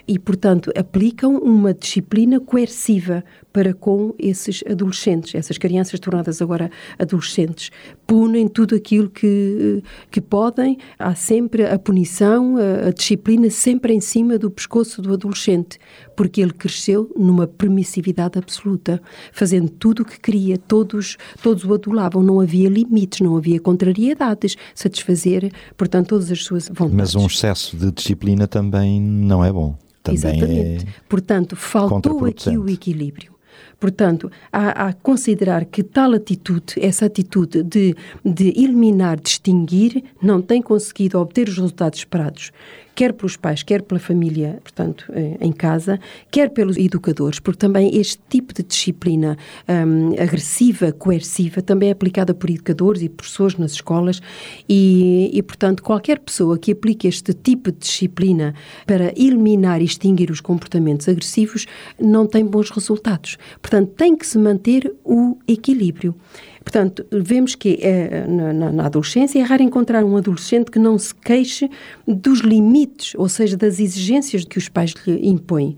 e, 0.05 0.19
portanto, 0.19 0.69
aplicam 0.77 1.37
uma 1.37 1.73
disciplina 1.73 2.41
coerciva 2.41 3.23
para 3.57 3.73
com 3.73 4.13
esses 4.19 4.63
adolescentes, 4.69 5.33
essas 5.33 5.57
crianças 5.57 5.99
tornadas 5.99 6.43
agora 6.43 6.69
adolescentes. 6.99 7.71
Punem 8.05 8.47
tudo 8.47 8.75
aquilo 8.75 9.09
que, 9.09 9.81
que 10.11 10.21
podem, 10.21 10.77
há 10.99 11.15
sempre 11.15 11.65
a 11.65 11.79
punição, 11.79 12.55
a, 12.55 12.89
a 12.89 12.91
disciplina 12.91 13.49
sempre 13.49 13.95
em 13.95 13.99
cima 13.99 14.37
do 14.37 14.51
pescoço 14.51 15.01
do 15.01 15.11
adolescente, 15.11 15.79
porque 16.15 16.39
ele 16.39 16.53
cresceu 16.53 17.11
numa 17.17 17.47
permissividade 17.47 18.37
absoluta, 18.37 19.01
fazendo 19.31 19.71
tudo 19.71 20.03
o 20.03 20.05
que 20.05 20.19
queria, 20.19 20.55
todos, 20.59 21.17
todos 21.41 21.65
o 21.65 21.73
adulavam, 21.73 22.21
não 22.21 22.39
havia 22.39 22.69
limites, 22.69 23.21
não 23.21 23.35
havia 23.35 23.59
contrariedades, 23.59 24.55
satisfazer, 24.75 25.51
portanto, 25.75 26.09
todas 26.09 26.29
as 26.29 26.43
suas 26.43 26.67
vontades. 26.67 26.93
Mas 26.93 27.15
um 27.15 27.25
excesso 27.25 27.75
de 27.75 27.91
disciplina 27.91 28.47
também 28.47 29.01
não 29.01 29.43
é 29.43 29.51
bom. 29.51 29.75
Também 30.03 30.35
Exatamente. 30.35 30.85
É 30.85 30.89
Portanto, 31.09 31.55
faltou 31.55 32.23
aqui 32.23 32.55
o 32.55 32.69
equilíbrio. 32.69 33.36
Portanto, 33.79 34.31
há, 34.51 34.87
a 34.87 34.93
considerar 34.93 35.65
que 35.65 35.83
tal 35.83 36.13
atitude, 36.13 36.73
essa 36.79 37.05
atitude 37.05 37.63
de, 37.63 37.95
de 38.25 38.49
eliminar, 38.49 39.19
distinguir, 39.19 40.03
não 40.21 40.41
tem 40.41 40.61
conseguido 40.61 41.19
obter 41.19 41.47
os 41.47 41.55
resultados 41.55 41.99
esperados 41.99 42.51
quer 42.97 43.13
pelos 43.13 43.37
pais, 43.37 43.61
quer 43.61 43.83
pela 43.83 43.99
família, 43.99 44.59
portanto, 44.63 45.05
eh, 45.13 45.37
em 45.39 45.51
casa, 45.51 45.99
quer 46.31 46.49
pelos 46.49 46.77
educadores, 46.77 47.39
porque 47.39 47.59
também 47.59 47.95
este 47.95 48.19
tipo 48.27 48.51
de 48.55 48.63
disciplina 48.63 49.37
um, 49.69 50.19
agressiva, 50.19 50.91
coerciva, 50.91 51.61
também 51.61 51.89
é 51.89 51.91
aplicada 51.91 52.33
por 52.33 52.49
educadores 52.49 53.03
e 53.03 53.07
professores 53.07 53.55
nas 53.55 53.73
escolas 53.73 54.19
e, 54.67 55.29
e, 55.31 55.43
portanto, 55.43 55.83
qualquer 55.83 56.17
pessoa 56.17 56.57
que 56.57 56.71
aplique 56.71 57.07
este 57.07 57.35
tipo 57.35 57.71
de 57.71 57.77
disciplina 57.77 58.55
para 58.87 59.13
eliminar 59.15 59.79
e 59.79 59.85
extinguir 59.85 60.31
os 60.31 60.41
comportamentos 60.41 61.07
agressivos 61.07 61.67
não 62.01 62.25
tem 62.25 62.43
bons 62.43 62.71
resultados. 62.71 63.37
Portanto, 63.61 63.91
tem 63.95 64.15
que 64.15 64.25
se 64.25 64.39
manter 64.39 64.91
o 65.05 65.37
equilíbrio. 65.47 66.15
Portanto, 66.67 67.05
vemos 67.09 67.55
que 67.55 67.79
é, 67.81 68.27
na, 68.27 68.73
na, 68.73 68.85
adolescência 68.87 69.39
é 69.39 69.41
raro 69.41 69.63
encontrar 69.63 70.03
um 70.03 70.17
adolescente 70.17 70.69
que 70.69 70.77
não 70.77 70.97
se 70.97 71.15
queixe 71.15 71.71
dos 72.05 72.41
limites, 72.41 73.15
ou 73.15 73.29
seja, 73.29 73.55
das 73.55 73.79
exigências 73.79 74.43
que 74.43 74.57
os 74.57 74.67
pais 74.67 74.93
lhe 75.05 75.29
impõem 75.29 75.77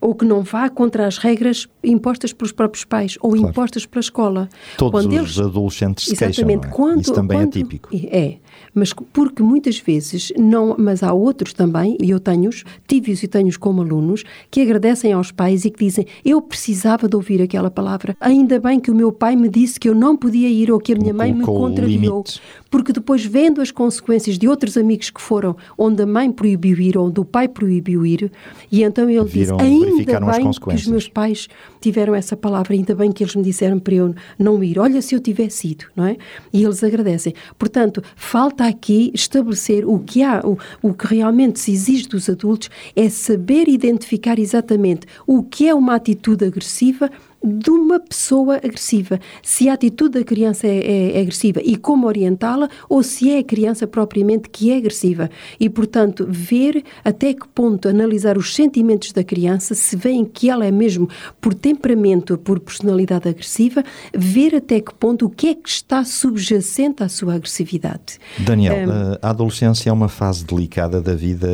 ou 0.00 0.14
que 0.16 0.24
não 0.24 0.42
vá 0.42 0.68
contra 0.68 1.06
as 1.06 1.16
regras 1.18 1.68
impostas 1.84 2.32
pelos 2.32 2.50
próprios 2.50 2.84
pais 2.84 3.16
ou 3.20 3.30
claro. 3.32 3.48
impostas 3.48 3.86
pela 3.86 4.00
escola. 4.00 4.48
Todos 4.76 4.90
quando 4.90 5.12
os 5.12 5.36
eles... 5.36 5.38
adolescentes 5.38 6.06
se 6.06 6.12
Exatamente. 6.14 6.62
queixam, 6.62 6.70
é? 6.70 6.74
Quando, 6.74 7.00
Isso 7.02 7.12
também 7.12 7.38
é 7.38 7.40
quando... 7.42 7.48
é 7.48 7.52
típico. 7.52 7.88
É, 7.92 8.36
mas 8.74 8.92
porque 8.92 9.42
muitas 9.42 9.78
vezes 9.78 10.32
não, 10.36 10.76
mas 10.78 11.02
há 11.02 11.12
outros 11.12 11.52
também, 11.52 11.96
e 12.00 12.10
eu 12.10 12.20
tenho-os, 12.20 12.64
tive-os 12.86 13.22
e 13.22 13.28
tenho-os 13.28 13.56
como 13.56 13.82
alunos, 13.82 14.24
que 14.50 14.60
agradecem 14.60 15.12
aos 15.12 15.30
pais 15.30 15.64
e 15.64 15.70
que 15.70 15.84
dizem, 15.84 16.06
eu 16.24 16.40
precisava 16.40 17.08
de 17.08 17.16
ouvir 17.16 17.42
aquela 17.42 17.70
palavra, 17.70 18.16
ainda 18.20 18.60
bem 18.60 18.78
que 18.78 18.90
o 18.90 18.94
meu 18.94 19.10
pai 19.10 19.36
me 19.36 19.48
disse 19.48 19.80
que 19.80 19.88
eu 19.88 19.94
não 19.94 20.16
podia 20.16 20.48
ir 20.48 20.70
ou 20.70 20.78
que 20.78 20.92
a 20.92 20.96
minha 20.96 21.14
mãe 21.14 21.32
me 21.32 21.44
contrariou, 21.44 22.24
porque 22.70 22.92
depois 22.92 23.24
vendo 23.24 23.60
as 23.60 23.70
consequências 23.70 24.38
de 24.38 24.48
outros 24.48 24.76
amigos 24.76 25.10
que 25.10 25.20
foram 25.20 25.56
onde 25.76 26.02
a 26.02 26.06
mãe 26.06 26.30
proibiu 26.30 26.78
ir, 26.78 26.96
onde 26.96 27.20
o 27.20 27.24
pai 27.24 27.48
proibiu 27.48 28.06
ir, 28.06 28.30
e 28.70 28.82
então 28.82 29.08
ele 29.08 29.24
Viram, 29.24 29.58
ainda 29.60 29.92
Ainda 30.02 30.32
bem 30.32 30.50
que 30.50 30.74
os 30.74 30.86
meus 30.86 31.08
pais 31.08 31.48
tiveram 31.80 32.14
essa 32.14 32.36
palavra, 32.36 32.74
ainda 32.74 32.94
bem 32.94 33.12
que 33.12 33.22
eles 33.22 33.34
me 33.34 33.42
disseram 33.42 33.78
para 33.78 33.94
eu 33.94 34.14
não 34.38 34.62
ir. 34.62 34.78
Olha 34.78 35.00
se 35.00 35.14
eu 35.14 35.20
tivesse 35.20 35.72
ido, 35.72 35.84
não 35.94 36.06
é? 36.06 36.16
E 36.52 36.64
eles 36.64 36.82
agradecem. 36.82 37.34
Portanto, 37.58 38.02
falta 38.16 38.61
aqui 38.66 39.10
estabelecer 39.14 39.84
o 39.86 39.98
que 39.98 40.22
há, 40.22 40.40
o, 40.44 40.58
o 40.82 40.94
que 40.94 41.06
realmente 41.06 41.60
se 41.60 41.72
exige 41.72 42.08
dos 42.08 42.28
adultos 42.28 42.70
é 42.94 43.08
saber 43.08 43.68
identificar 43.68 44.38
exatamente 44.38 45.06
o 45.26 45.42
que 45.42 45.68
é 45.68 45.74
uma 45.74 45.94
atitude 45.94 46.44
agressiva 46.44 47.10
de 47.42 47.70
uma 47.70 47.98
pessoa 47.98 48.56
agressiva. 48.56 49.18
Se 49.42 49.68
a 49.68 49.74
atitude 49.74 50.18
da 50.18 50.24
criança 50.24 50.66
é, 50.66 50.78
é, 50.78 51.18
é 51.18 51.20
agressiva 51.20 51.60
e 51.62 51.76
como 51.76 52.06
orientá-la, 52.06 52.68
ou 52.88 53.02
se 53.02 53.30
é 53.30 53.38
a 53.38 53.44
criança 53.44 53.86
propriamente 53.86 54.48
que 54.48 54.70
é 54.70 54.76
agressiva. 54.76 55.30
E, 55.58 55.68
portanto, 55.68 56.26
ver 56.28 56.84
até 57.04 57.34
que 57.34 57.46
ponto 57.48 57.88
analisar 57.88 58.38
os 58.38 58.54
sentimentos 58.54 59.12
da 59.12 59.24
criança, 59.24 59.74
se 59.74 59.96
veem 59.96 60.24
que 60.24 60.48
ela 60.48 60.64
é 60.64 60.70
mesmo 60.70 61.08
por 61.40 61.54
temperamento, 61.54 62.38
por 62.38 62.60
personalidade 62.60 63.28
agressiva, 63.28 63.82
ver 64.14 64.54
até 64.54 64.80
que 64.80 64.94
ponto 64.94 65.26
o 65.26 65.30
que 65.30 65.48
é 65.48 65.54
que 65.54 65.68
está 65.68 66.04
subjacente 66.04 67.02
à 67.02 67.08
sua 67.08 67.34
agressividade. 67.34 68.18
Daniel, 68.38 68.88
um, 68.88 69.18
a 69.20 69.30
adolescência 69.30 69.90
é 69.90 69.92
uma 69.92 70.08
fase 70.08 70.44
delicada 70.44 71.00
da 71.00 71.14
vida 71.14 71.48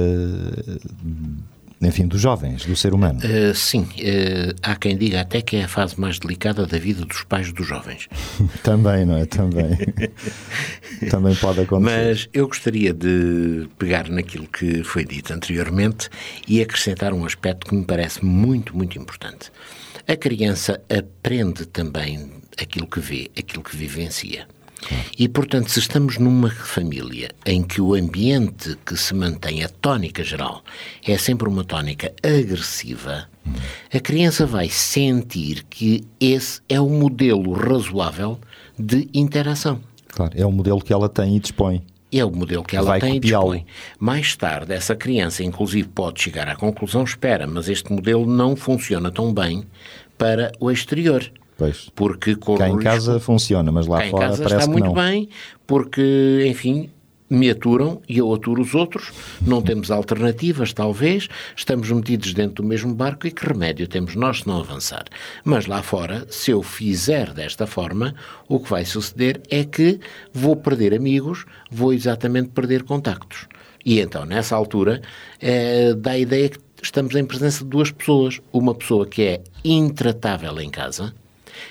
enfim, 1.81 2.07
dos 2.07 2.21
jovens, 2.21 2.65
do 2.65 2.75
ser 2.75 2.93
humano. 2.93 3.21
Uh, 3.21 3.55
sim, 3.55 3.83
uh, 3.83 4.55
há 4.63 4.75
quem 4.75 4.97
diga 4.97 5.21
até 5.21 5.41
que 5.41 5.57
é 5.57 5.65
a 5.65 5.69
fase 5.69 5.99
mais 5.99 6.19
delicada 6.19 6.67
da 6.67 6.79
vida 6.79 7.05
dos 7.05 7.23
pais 7.25 7.53
dos 7.53 7.67
jovens. 7.67 8.09
Também, 8.63 9.05
não 9.05 9.17
é? 9.17 9.27
Também. 9.27 9.79
Também 11.11 11.35
pode 11.37 11.61
acontecer. 11.61 12.09
Mas 12.09 12.29
eu 12.33 12.49
gostaria 12.49 12.93
de 12.93 13.69
pegar 13.79 14.09
naquilo 14.09 14.47
que 14.47 14.83
foi 14.83 15.05
dito 15.05 15.33
anteriormente 15.33 16.09
e 16.47 16.61
acrescentar 16.61 17.13
um 17.13 17.25
aspecto 17.25 17.69
que 17.69 17.75
me 17.75 17.85
parece 17.85 18.25
muito, 18.25 18.77
muito 18.77 18.99
importante. 18.99 19.51
A 20.07 20.17
criança 20.17 20.81
aprende 20.89 21.67
também 21.67 22.31
aquilo 22.61 22.87
que 22.87 22.99
vê, 22.99 23.31
aquilo 23.39 23.63
que 23.63 23.77
vivencia. 23.77 24.47
E, 25.19 25.29
portanto, 25.29 25.71
se 25.71 25.81
estamos 25.81 26.19
numa 26.19 26.51
família 26.51 27.31
em 27.45 27.63
que 27.63 27.81
o 27.81 27.95
ambiente 27.95 28.77
que 28.87 28.97
se 28.97 29.15
mantém, 29.15 29.65
a 29.65 29.69
tónica 29.69 30.23
geral, 30.23 30.63
é 31.07 31.19
sempre 31.19 31.49
uma 31.49 31.65
tónica 31.65 32.13
agressiva, 32.23 33.29
hum. 33.47 33.53
a 33.93 34.01
criança 34.01 34.47
vai 34.47 34.69
sentir 34.69 35.65
que 35.65 36.05
esse 36.21 36.61
é 36.69 36.81
o 36.81 36.89
modelo 36.89 37.53
razoável 37.53 38.39
de 38.79 39.09
interação. 39.13 39.81
Claro, 40.09 40.33
é 40.37 40.47
o 40.47 40.53
modelo 40.53 40.81
que 40.81 40.93
ela 40.93 41.09
tem 41.09 41.37
e 41.37 41.41
dispõe. 41.41 41.83
É 42.11 42.25
o 42.25 42.31
modelo 42.31 42.65
que 42.65 42.75
ela 42.75 42.87
vai 42.87 43.01
tem 43.01 43.17
e 43.17 43.21
dispõe. 43.21 43.67
Mais 43.99 44.35
tarde, 44.35 44.73
essa 44.73 44.97
criança, 44.97 45.45
inclusive, 45.45 45.89
pode 45.89 46.23
chegar 46.23 46.49
à 46.49 46.57
conclusão: 46.57 47.05
espera, 47.05 47.47
mas 47.47 47.69
este 47.69 47.93
modelo 47.93 48.25
não 48.25 48.57
funciona 48.57 49.11
tão 49.11 49.33
bem 49.33 49.65
para 50.17 50.51
o 50.59 50.71
exterior. 50.71 51.31
Pois. 51.59 51.91
Porque 51.95 52.37
Cá 52.37 52.69
em 52.69 52.79
casa 52.79 53.19
funciona, 53.19 53.73
mas 53.73 53.89
lá 53.89 54.01
fora 54.09 54.29
parece 54.29 54.45
está 54.45 54.67
muito 54.69 54.87
não. 54.87 54.95
bem, 54.95 55.29
porque, 55.67 56.47
enfim, 56.47 56.89
me 57.29 57.51
aturam 57.51 58.01
e 58.09 58.19
eu 58.19 58.33
aturo 58.33 58.63
os 58.63 58.77
outros, 58.77 59.11
não 59.43 59.61
temos 59.61 59.91
alternativas, 59.91 60.73
talvez, 60.73 61.29
estamos 61.57 61.91
metidos 61.91 62.33
dentro 62.33 62.63
do 62.63 62.69
mesmo 62.69 62.95
barco 62.95 63.27
e 63.27 63.33
que 63.33 63.45
remédio 63.45 63.89
temos 63.89 64.15
nós 64.15 64.39
se 64.39 64.47
não 64.47 64.61
avançar? 64.61 65.05
Mas 65.45 65.67
lá 65.67 65.83
fora, 65.83 66.25
se 66.31 66.53
eu 66.53 66.63
fizer 66.63 67.33
desta 67.33 67.67
forma, 67.67 68.15
o 68.49 68.61
que 68.61 68.71
vai 68.71 68.85
suceder 68.85 69.43
é 69.51 69.65
que 69.65 69.99
vou 70.33 70.55
perder 70.55 70.95
amigos, 70.95 71.45
vou 71.71 71.93
exatamente 71.93 72.51
perder 72.51 72.85
contactos. 72.85 73.49
E 73.85 74.01
então, 74.01 74.25
nessa 74.25 74.55
altura, 74.55 75.03
é, 75.41 75.93
dá 75.95 76.13
a 76.13 76.19
ideia 76.19 76.51
que 76.51 76.59
estamos 76.83 77.17
em 77.17 77.25
presença 77.25 77.65
de 77.65 77.71
duas 77.71 77.91
pessoas. 77.91 78.41
Uma 78.53 78.75
pessoa 78.75 79.07
que 79.07 79.23
é 79.23 79.43
intratável 79.65 80.61
em 80.61 80.71
casa, 80.71 81.15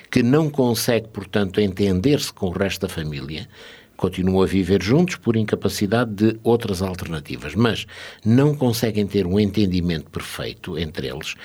que 0.09 0.23
não 0.23 0.49
consegue, 0.49 1.07
portanto, 1.07 1.59
entender-se 1.59 2.31
com 2.31 2.47
o 2.47 2.51
resto 2.51 2.81
da 2.81 2.89
família, 2.89 3.47
continuam 3.95 4.43
a 4.43 4.45
viver 4.45 4.81
juntos 4.81 5.15
por 5.15 5.35
incapacidade 5.35 6.11
de 6.13 6.39
outras 6.43 6.81
alternativas, 6.81 7.55
mas 7.55 7.85
não 8.23 8.55
conseguem 8.55 9.07
ter 9.07 9.25
um 9.25 9.39
entendimento 9.39 10.09
perfeito 10.09 10.77
entre 10.77 11.07
eles. 11.07 11.35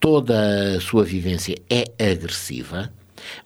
Toda 0.00 0.76
a 0.76 0.80
sua 0.80 1.04
vivência 1.04 1.56
é 1.70 1.84
agressiva, 2.12 2.92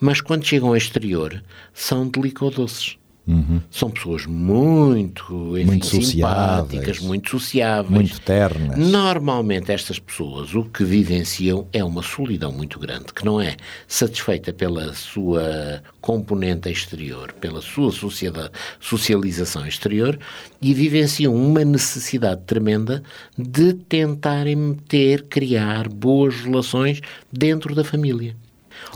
mas 0.01 0.21
quando 0.21 0.47
chegam 0.47 0.69
ao 0.69 0.77
exterior 0.77 1.43
são 1.73 2.09
delicadoces. 2.09 2.97
Uhum. 3.27 3.61
São 3.71 3.91
pessoas 3.91 4.27
muito, 4.27 5.57
enfim, 5.57 5.65
muito 5.65 5.87
simpáticas, 5.87 6.99
muito 6.99 7.31
sociáveis. 7.31 7.91
Muito 7.91 8.21
ternas. 8.21 8.77
Normalmente 8.77 9.73
estas 9.73 9.99
pessoas 9.99 10.55
o 10.55 10.65
que 10.65 10.85
vivenciam 10.85 11.67
é 11.73 11.83
uma 11.83 12.03
solidão 12.03 12.53
muito 12.53 12.79
grande, 12.79 13.07
que 13.15 13.25
não 13.25 13.41
é 13.41 13.57
satisfeita 13.89 14.53
pela 14.53 14.93
sua 14.93 15.83
componente 16.03 16.71
exterior, 16.71 17.33
pela 17.41 17.63
sua 17.63 17.91
sociedade, 17.91 18.51
socialização 18.79 19.67
exterior 19.67 20.19
e 20.61 20.75
vivenciam 20.75 21.35
uma 21.35 21.65
necessidade 21.65 22.43
tremenda 22.43 23.03
de 23.39 23.73
tentarem 23.73 24.75
ter, 24.87 25.23
criar 25.23 25.89
boas 25.89 26.41
relações 26.43 27.01
dentro 27.33 27.75
da 27.75 27.83
família. 27.85 28.37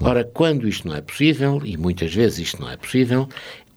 Ora, 0.00 0.24
quando 0.24 0.68
isto 0.68 0.86
não 0.86 0.94
é 0.94 1.00
possível, 1.00 1.60
e 1.64 1.76
muitas 1.76 2.14
vezes 2.14 2.38
isto 2.38 2.60
não 2.60 2.70
é 2.70 2.76
possível, 2.76 3.28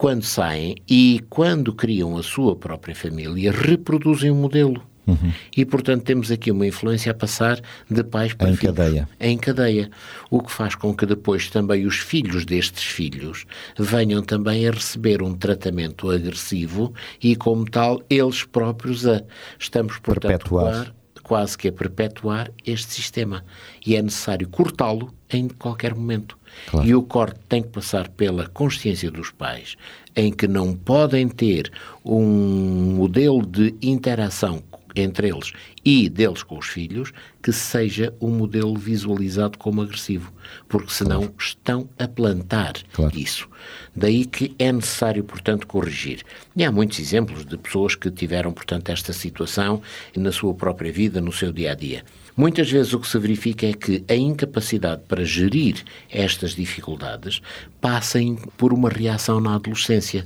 quando 0.02 0.24
saem 0.24 0.78
e 0.90 1.24
quando 1.30 1.72
criam 1.72 2.18
a 2.18 2.24
sua 2.24 2.56
própria 2.56 2.96
família, 2.96 3.52
reproduzem 3.52 4.32
o 4.32 4.36
modelo. 4.36 4.82
Uhum. 5.06 5.32
E, 5.56 5.64
portanto, 5.64 6.02
temos 6.02 6.32
aqui 6.32 6.50
uma 6.50 6.66
influência 6.66 7.12
a 7.12 7.14
passar 7.14 7.62
de 7.88 8.04
pais 8.04 8.34
para 8.34 8.50
em 8.50 8.56
filhos. 8.56 8.76
Cadeia. 8.76 9.10
Em 9.20 9.38
cadeia. 9.38 9.92
O 10.32 10.42
que 10.42 10.52
faz 10.52 10.74
com 10.74 10.92
que 10.92 11.06
depois 11.06 11.52
também 11.52 11.86
os 11.86 11.98
filhos 11.98 12.46
destes 12.46 12.84
filhos 12.84 13.46
venham 13.78 14.24
também 14.24 14.68
a 14.68 14.72
receber 14.72 15.22
um 15.22 15.36
tratamento 15.36 16.10
agressivo 16.10 16.92
e, 17.22 17.36
como 17.36 17.70
tal, 17.70 18.02
eles 18.10 18.44
próprios 18.44 19.06
a. 19.06 19.22
Estamos, 19.60 20.00
portanto, 20.00 20.50
Perpetuar. 20.50 20.96
quase 21.22 21.56
que 21.56 21.68
a 21.68 21.72
perpetuar 21.72 22.50
este 22.66 22.92
sistema. 22.92 23.46
E 23.86 23.96
é 23.96 24.02
necessário 24.02 24.50
cortá-lo 24.50 25.14
em 25.32 25.48
qualquer 25.48 25.94
momento. 25.94 26.41
Claro. 26.70 26.88
E 26.88 26.96
o 26.96 27.02
corte 27.02 27.40
tem 27.48 27.62
que 27.62 27.70
passar 27.70 28.08
pela 28.10 28.48
consciência 28.48 29.10
dos 29.10 29.32
pais, 29.32 29.76
em 30.16 30.32
que 30.32 30.48
não 30.48 30.74
podem 30.74 31.28
ter 31.28 31.72
um 32.04 32.96
modelo 32.96 33.46
de 33.46 33.76
interação 33.82 34.64
entre 34.96 35.30
eles 35.30 35.54
e 35.84 36.10
deles 36.10 36.44
com 36.44 36.58
os 36.58 36.68
filhos 36.68 37.12
que 37.42 37.52
seja 37.52 38.14
um 38.22 38.30
modelo 38.30 38.76
visualizado 38.76 39.58
como 39.58 39.82
agressivo, 39.82 40.32
porque 40.68 40.92
senão 40.92 41.22
claro. 41.22 41.36
estão 41.40 41.90
a 41.98 42.08
plantar 42.08 42.74
claro. 42.94 43.18
isso. 43.18 43.50
Daí 43.96 44.26
que 44.26 44.56
é 44.60 44.72
necessário, 44.72 45.24
portanto, 45.24 45.66
corrigir. 45.66 46.24
E 46.56 46.64
há 46.64 46.72
muitos 46.72 47.00
exemplos 47.00 47.46
de 47.46 47.58
pessoas 47.58 47.96
que 47.96 48.12
tiveram, 48.12 48.52
portanto, 48.52 48.90
esta 48.90 49.14
situação 49.14 49.82
na 50.16 50.32
sua 50.32 50.54
própria 50.54 50.92
vida, 50.92 51.22
no 51.22 51.32
seu 51.32 51.52
dia 51.52 51.72
a 51.72 51.76
dia. 51.76 52.04
Muitas 52.36 52.72
vezes 52.72 52.94
o 52.94 53.00
que 53.00 53.08
se 53.08 53.20
verifica 53.20 53.66
é 53.66 53.74
que 53.74 54.04
a 54.08 54.16
incapacidade 54.16 55.02
para 55.08 55.24
gerir 55.24 55.84
estas 56.10 56.56
dificuldades 56.56 57.42
passa 57.80 58.20
por 58.58 58.74
uma 58.74 58.90
reação 58.90 59.40
na 59.40 59.56
adolescência. 59.56 60.26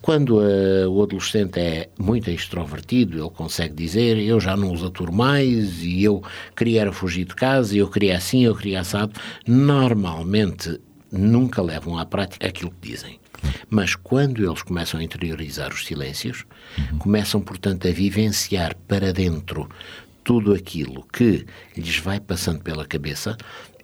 Quando 0.00 0.38
uh, 0.38 0.88
o 0.88 1.02
adolescente 1.02 1.58
é 1.58 1.88
muito 1.98 2.30
extrovertido, 2.30 3.18
ele 3.18 3.30
consegue 3.30 3.74
dizer 3.74 4.18
eu 4.18 4.38
já 4.38 4.56
não 4.56 4.72
os 4.72 4.84
aturo 4.84 5.12
mais 5.12 5.82
e 5.82 6.04
eu 6.04 6.22
queria 6.54 6.92
fugir 6.92 7.24
de 7.24 7.34
casa, 7.34 7.76
eu 7.76 7.88
queria 7.88 8.16
assim, 8.16 8.44
eu 8.44 8.54
queria 8.54 8.80
assado. 8.80 9.12
Normalmente 9.46 10.80
nunca 11.10 11.60
levam 11.62 11.98
à 11.98 12.06
prática 12.06 12.46
aquilo 12.46 12.70
que 12.70 12.88
dizem. 12.88 13.18
Mas 13.68 13.94
quando 13.94 14.44
eles 14.44 14.62
começam 14.62 15.00
a 15.00 15.02
interiorizar 15.02 15.72
os 15.72 15.84
silêncios, 15.84 16.44
uhum. 16.78 16.98
começam, 16.98 17.40
portanto, 17.40 17.86
a 17.88 17.90
vivenciar 17.90 18.76
para 18.88 19.12
dentro 19.12 19.68
tudo 20.26 20.52
aquilo 20.52 21.06
que 21.12 21.46
lhes 21.76 21.98
vai 21.98 22.18
passando 22.18 22.60
pela 22.60 22.84
cabeça 22.84 23.36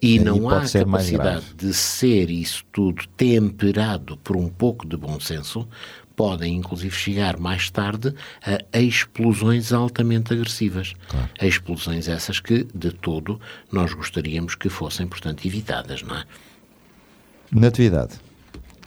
e, 0.03 0.19
não 0.19 0.49
há 0.49 0.69
capacidade 0.69 1.55
de 1.55 1.73
ser 1.73 2.31
isso 2.31 2.65
tudo 2.73 3.07
temperado 3.17 4.17
por 4.17 4.37
um 4.37 4.49
pouco 4.49 4.85
de 4.85 4.97
bom 4.97 5.21
senso, 5.21 5.69
podem 6.17 6.57
inclusive 6.57 6.93
chegar 6.93 7.39
mais 7.39 7.71
tarde 7.71 8.13
a 8.73 8.81
explosões 8.81 9.73
altamente 9.73 10.33
agressivas. 10.33 10.95
Claro. 11.07 11.29
A 11.39 11.47
explosões 11.47 12.09
essas 12.09 12.41
que, 12.41 12.67
de 12.75 12.91
todo, 12.91 13.41
nós 13.71 13.95
gostaríamos 13.95 14.57
que 14.57 14.69
fossem, 14.69 15.07
portanto, 15.07 15.47
evitadas, 15.47 16.03
não 16.03 16.17
é? 16.17 16.25
Natividade. 17.53 18.15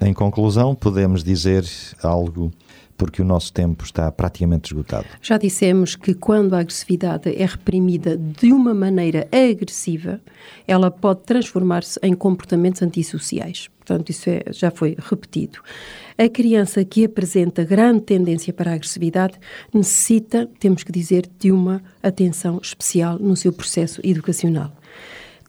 Em 0.01 0.13
conclusão, 0.13 0.75
podemos 0.75 1.23
dizer 1.23 1.63
algo 2.03 2.51
porque 2.97 3.21
o 3.21 3.25
nosso 3.25 3.51
tempo 3.51 3.83
está 3.83 4.11
praticamente 4.11 4.71
esgotado. 4.71 5.05
Já 5.21 5.37
dissemos 5.37 5.95
que 5.95 6.13
quando 6.13 6.53
a 6.53 6.59
agressividade 6.59 7.29
é 7.35 7.45
reprimida 7.45 8.17
de 8.17 8.51
uma 8.51 8.73
maneira 8.73 9.27
agressiva, 9.31 10.21
ela 10.67 10.89
pode 10.89 11.21
transformar-se 11.21 11.99
em 12.01 12.13
comportamentos 12.13 12.81
antissociais. 12.81 13.69
Portanto, 13.79 14.09
isso 14.09 14.29
é, 14.29 14.43
já 14.49 14.71
foi 14.71 14.95
repetido. 14.97 15.59
A 16.17 16.27
criança 16.27 16.83
que 16.83 17.05
apresenta 17.05 17.63
grande 17.63 18.01
tendência 18.01 18.51
para 18.51 18.71
a 18.71 18.73
agressividade 18.73 19.37
necessita, 19.73 20.49
temos 20.59 20.83
que 20.83 20.91
dizer, 20.91 21.29
de 21.37 21.51
uma 21.51 21.83
atenção 22.01 22.59
especial 22.61 23.19
no 23.19 23.35
seu 23.35 23.53
processo 23.53 24.01
educacional 24.03 24.71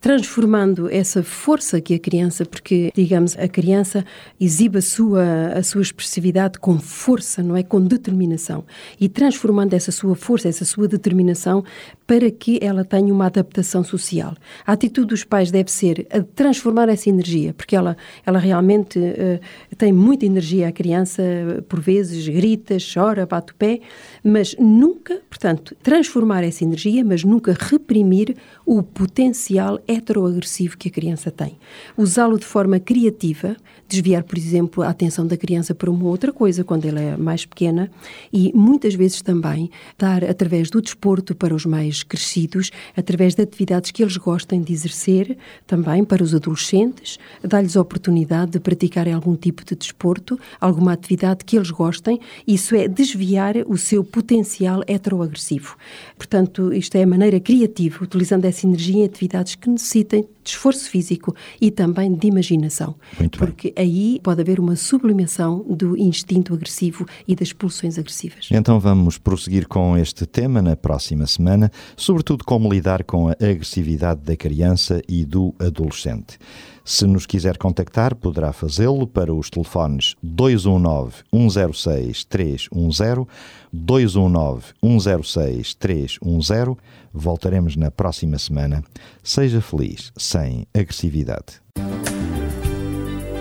transformando 0.00 0.88
essa 0.90 1.22
força 1.22 1.80
que 1.80 1.94
a 1.94 1.98
criança, 1.98 2.44
porque, 2.44 2.92
digamos, 2.94 3.36
a 3.36 3.48
criança 3.48 4.04
exibe 4.40 4.78
a 4.78 4.82
sua, 4.82 5.24
a 5.54 5.62
sua 5.62 5.82
expressividade 5.82 6.58
com 6.58 6.78
força, 6.78 7.42
não 7.42 7.56
é? 7.56 7.62
Com 7.62 7.80
determinação. 7.80 8.64
E 9.00 9.08
transformando 9.08 9.74
essa 9.74 9.90
sua 9.90 10.14
força, 10.14 10.48
essa 10.48 10.64
sua 10.64 10.86
determinação 10.86 11.64
para 12.06 12.30
que 12.30 12.58
ela 12.62 12.84
tenha 12.84 13.12
uma 13.12 13.26
adaptação 13.26 13.82
social. 13.82 14.34
A 14.64 14.72
atitude 14.72 15.08
dos 15.08 15.24
pais 15.24 15.50
deve 15.50 15.70
ser 15.70 16.06
a 16.10 16.22
transformar 16.22 16.88
essa 16.88 17.08
energia, 17.08 17.52
porque 17.52 17.74
ela, 17.74 17.96
ela 18.24 18.38
realmente 18.38 18.98
uh, 18.98 19.76
tem 19.76 19.92
muita 19.92 20.24
energia, 20.24 20.68
a 20.68 20.72
criança, 20.72 21.22
por 21.68 21.80
vezes, 21.80 22.28
grita, 22.28 22.76
chora, 22.78 23.26
bate 23.26 23.52
o 23.52 23.56
pé, 23.56 23.80
mas 24.22 24.54
nunca, 24.58 25.20
portanto, 25.28 25.74
transformar 25.82 26.44
essa 26.44 26.64
energia, 26.64 27.04
mas 27.04 27.24
nunca 27.24 27.56
reprimir 27.58 28.36
o 28.64 28.82
potencial 28.82 29.80
heteroagressivo 29.88 30.76
que 30.76 30.88
a 30.88 30.90
criança 30.90 31.30
tem. 31.30 31.56
Usá-lo 31.96 32.38
de 32.38 32.44
forma 32.44 32.78
criativa, 32.78 33.56
desviar, 33.88 34.24
por 34.24 34.36
exemplo, 34.36 34.82
a 34.82 34.88
atenção 34.88 35.26
da 35.26 35.36
criança 35.36 35.74
para 35.74 35.90
uma 35.90 36.04
outra 36.06 36.32
coisa 36.32 36.64
quando 36.64 36.86
ela 36.86 37.00
é 37.00 37.16
mais 37.16 37.44
pequena 37.44 37.90
e 38.32 38.52
muitas 38.54 38.94
vezes 38.94 39.22
também 39.22 39.70
dar, 39.98 40.24
através 40.24 40.70
do 40.70 40.82
desporto 40.82 41.34
para 41.34 41.54
os 41.54 41.64
mais 41.64 42.02
crescidos, 42.02 42.70
através 42.96 43.34
de 43.34 43.42
atividades 43.42 43.90
que 43.90 44.02
eles 44.02 44.16
gostem 44.16 44.60
de 44.60 44.72
exercer, 44.72 45.36
também 45.66 46.04
para 46.04 46.22
os 46.22 46.34
adolescentes, 46.34 47.18
dar-lhes 47.42 47.76
a 47.76 47.80
oportunidade 47.80 48.52
de 48.52 48.60
praticarem 48.60 49.12
algum 49.12 49.36
tipo 49.36 49.64
de 49.64 49.74
desporto, 49.74 50.38
alguma 50.60 50.92
atividade 50.92 51.44
que 51.44 51.56
eles 51.56 51.70
gostem, 51.70 52.20
isso 52.46 52.74
é 52.74 52.88
desviar 52.88 53.56
o 53.66 53.76
seu 53.76 54.02
potencial 54.02 54.82
heteroagressivo. 54.86 55.76
Portanto, 56.16 56.72
isto 56.72 56.96
é 56.96 57.02
a 57.02 57.06
maneira 57.06 57.38
criativa, 57.38 58.02
utilizando 58.02 58.44
essa 58.44 58.66
energia 58.66 59.02
em 59.02 59.04
atividades 59.04 59.54
que 59.54 59.68
necessitem 59.76 60.22
de 60.42 60.50
esforço 60.50 60.90
físico 60.90 61.34
e 61.60 61.70
também 61.70 62.12
de 62.14 62.26
imaginação. 62.26 62.94
Muito 63.18 63.38
porque 63.38 63.72
bem. 63.74 63.84
aí 63.84 64.20
pode 64.22 64.40
haver 64.40 64.58
uma 64.58 64.76
sublimação 64.76 65.64
do 65.68 65.96
instinto 65.96 66.54
agressivo 66.54 67.06
e 67.26 67.34
das 67.34 67.52
pulsões 67.52 67.98
agressivas. 67.98 68.48
Então 68.50 68.80
vamos 68.80 69.18
prosseguir 69.18 69.68
com 69.68 69.96
este 69.96 70.26
tema 70.26 70.60
na 70.60 70.76
próxima 70.76 71.26
semana, 71.26 71.70
sobretudo 71.96 72.44
como 72.44 72.72
lidar 72.72 73.04
com 73.04 73.28
a 73.28 73.32
agressividade 73.32 74.20
da 74.22 74.36
criança 74.36 75.02
e 75.08 75.24
do 75.24 75.54
adolescente. 75.58 76.38
Se 76.86 77.04
nos 77.04 77.26
quiser 77.26 77.58
contactar, 77.58 78.14
poderá 78.14 78.52
fazê-lo 78.52 79.08
para 79.08 79.34
os 79.34 79.50
telefones 79.50 80.14
219 80.22 81.16
106 81.34 82.24
310, 82.26 83.26
219 83.72 84.66
106 84.80 85.74
310. 85.74 86.76
Voltaremos 87.12 87.74
na 87.74 87.90
próxima 87.90 88.38
semana. 88.38 88.84
Seja 89.20 89.60
feliz, 89.60 90.12
sem 90.16 90.64
agressividade. 90.72 91.60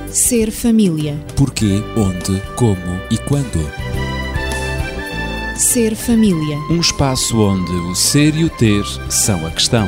Ser 0.07 0.49
família. 0.49 1.15
Porquê, 1.37 1.83
onde, 1.95 2.41
como 2.55 2.99
e 3.11 3.17
quando. 3.27 3.59
Ser 5.55 5.95
família. 5.95 6.57
Um 6.71 6.79
espaço 6.79 7.39
onde 7.39 7.71
o 7.71 7.93
ser 7.93 8.35
e 8.35 8.43
o 8.43 8.49
ter 8.49 8.83
são 9.07 9.45
a 9.45 9.51
questão. 9.51 9.87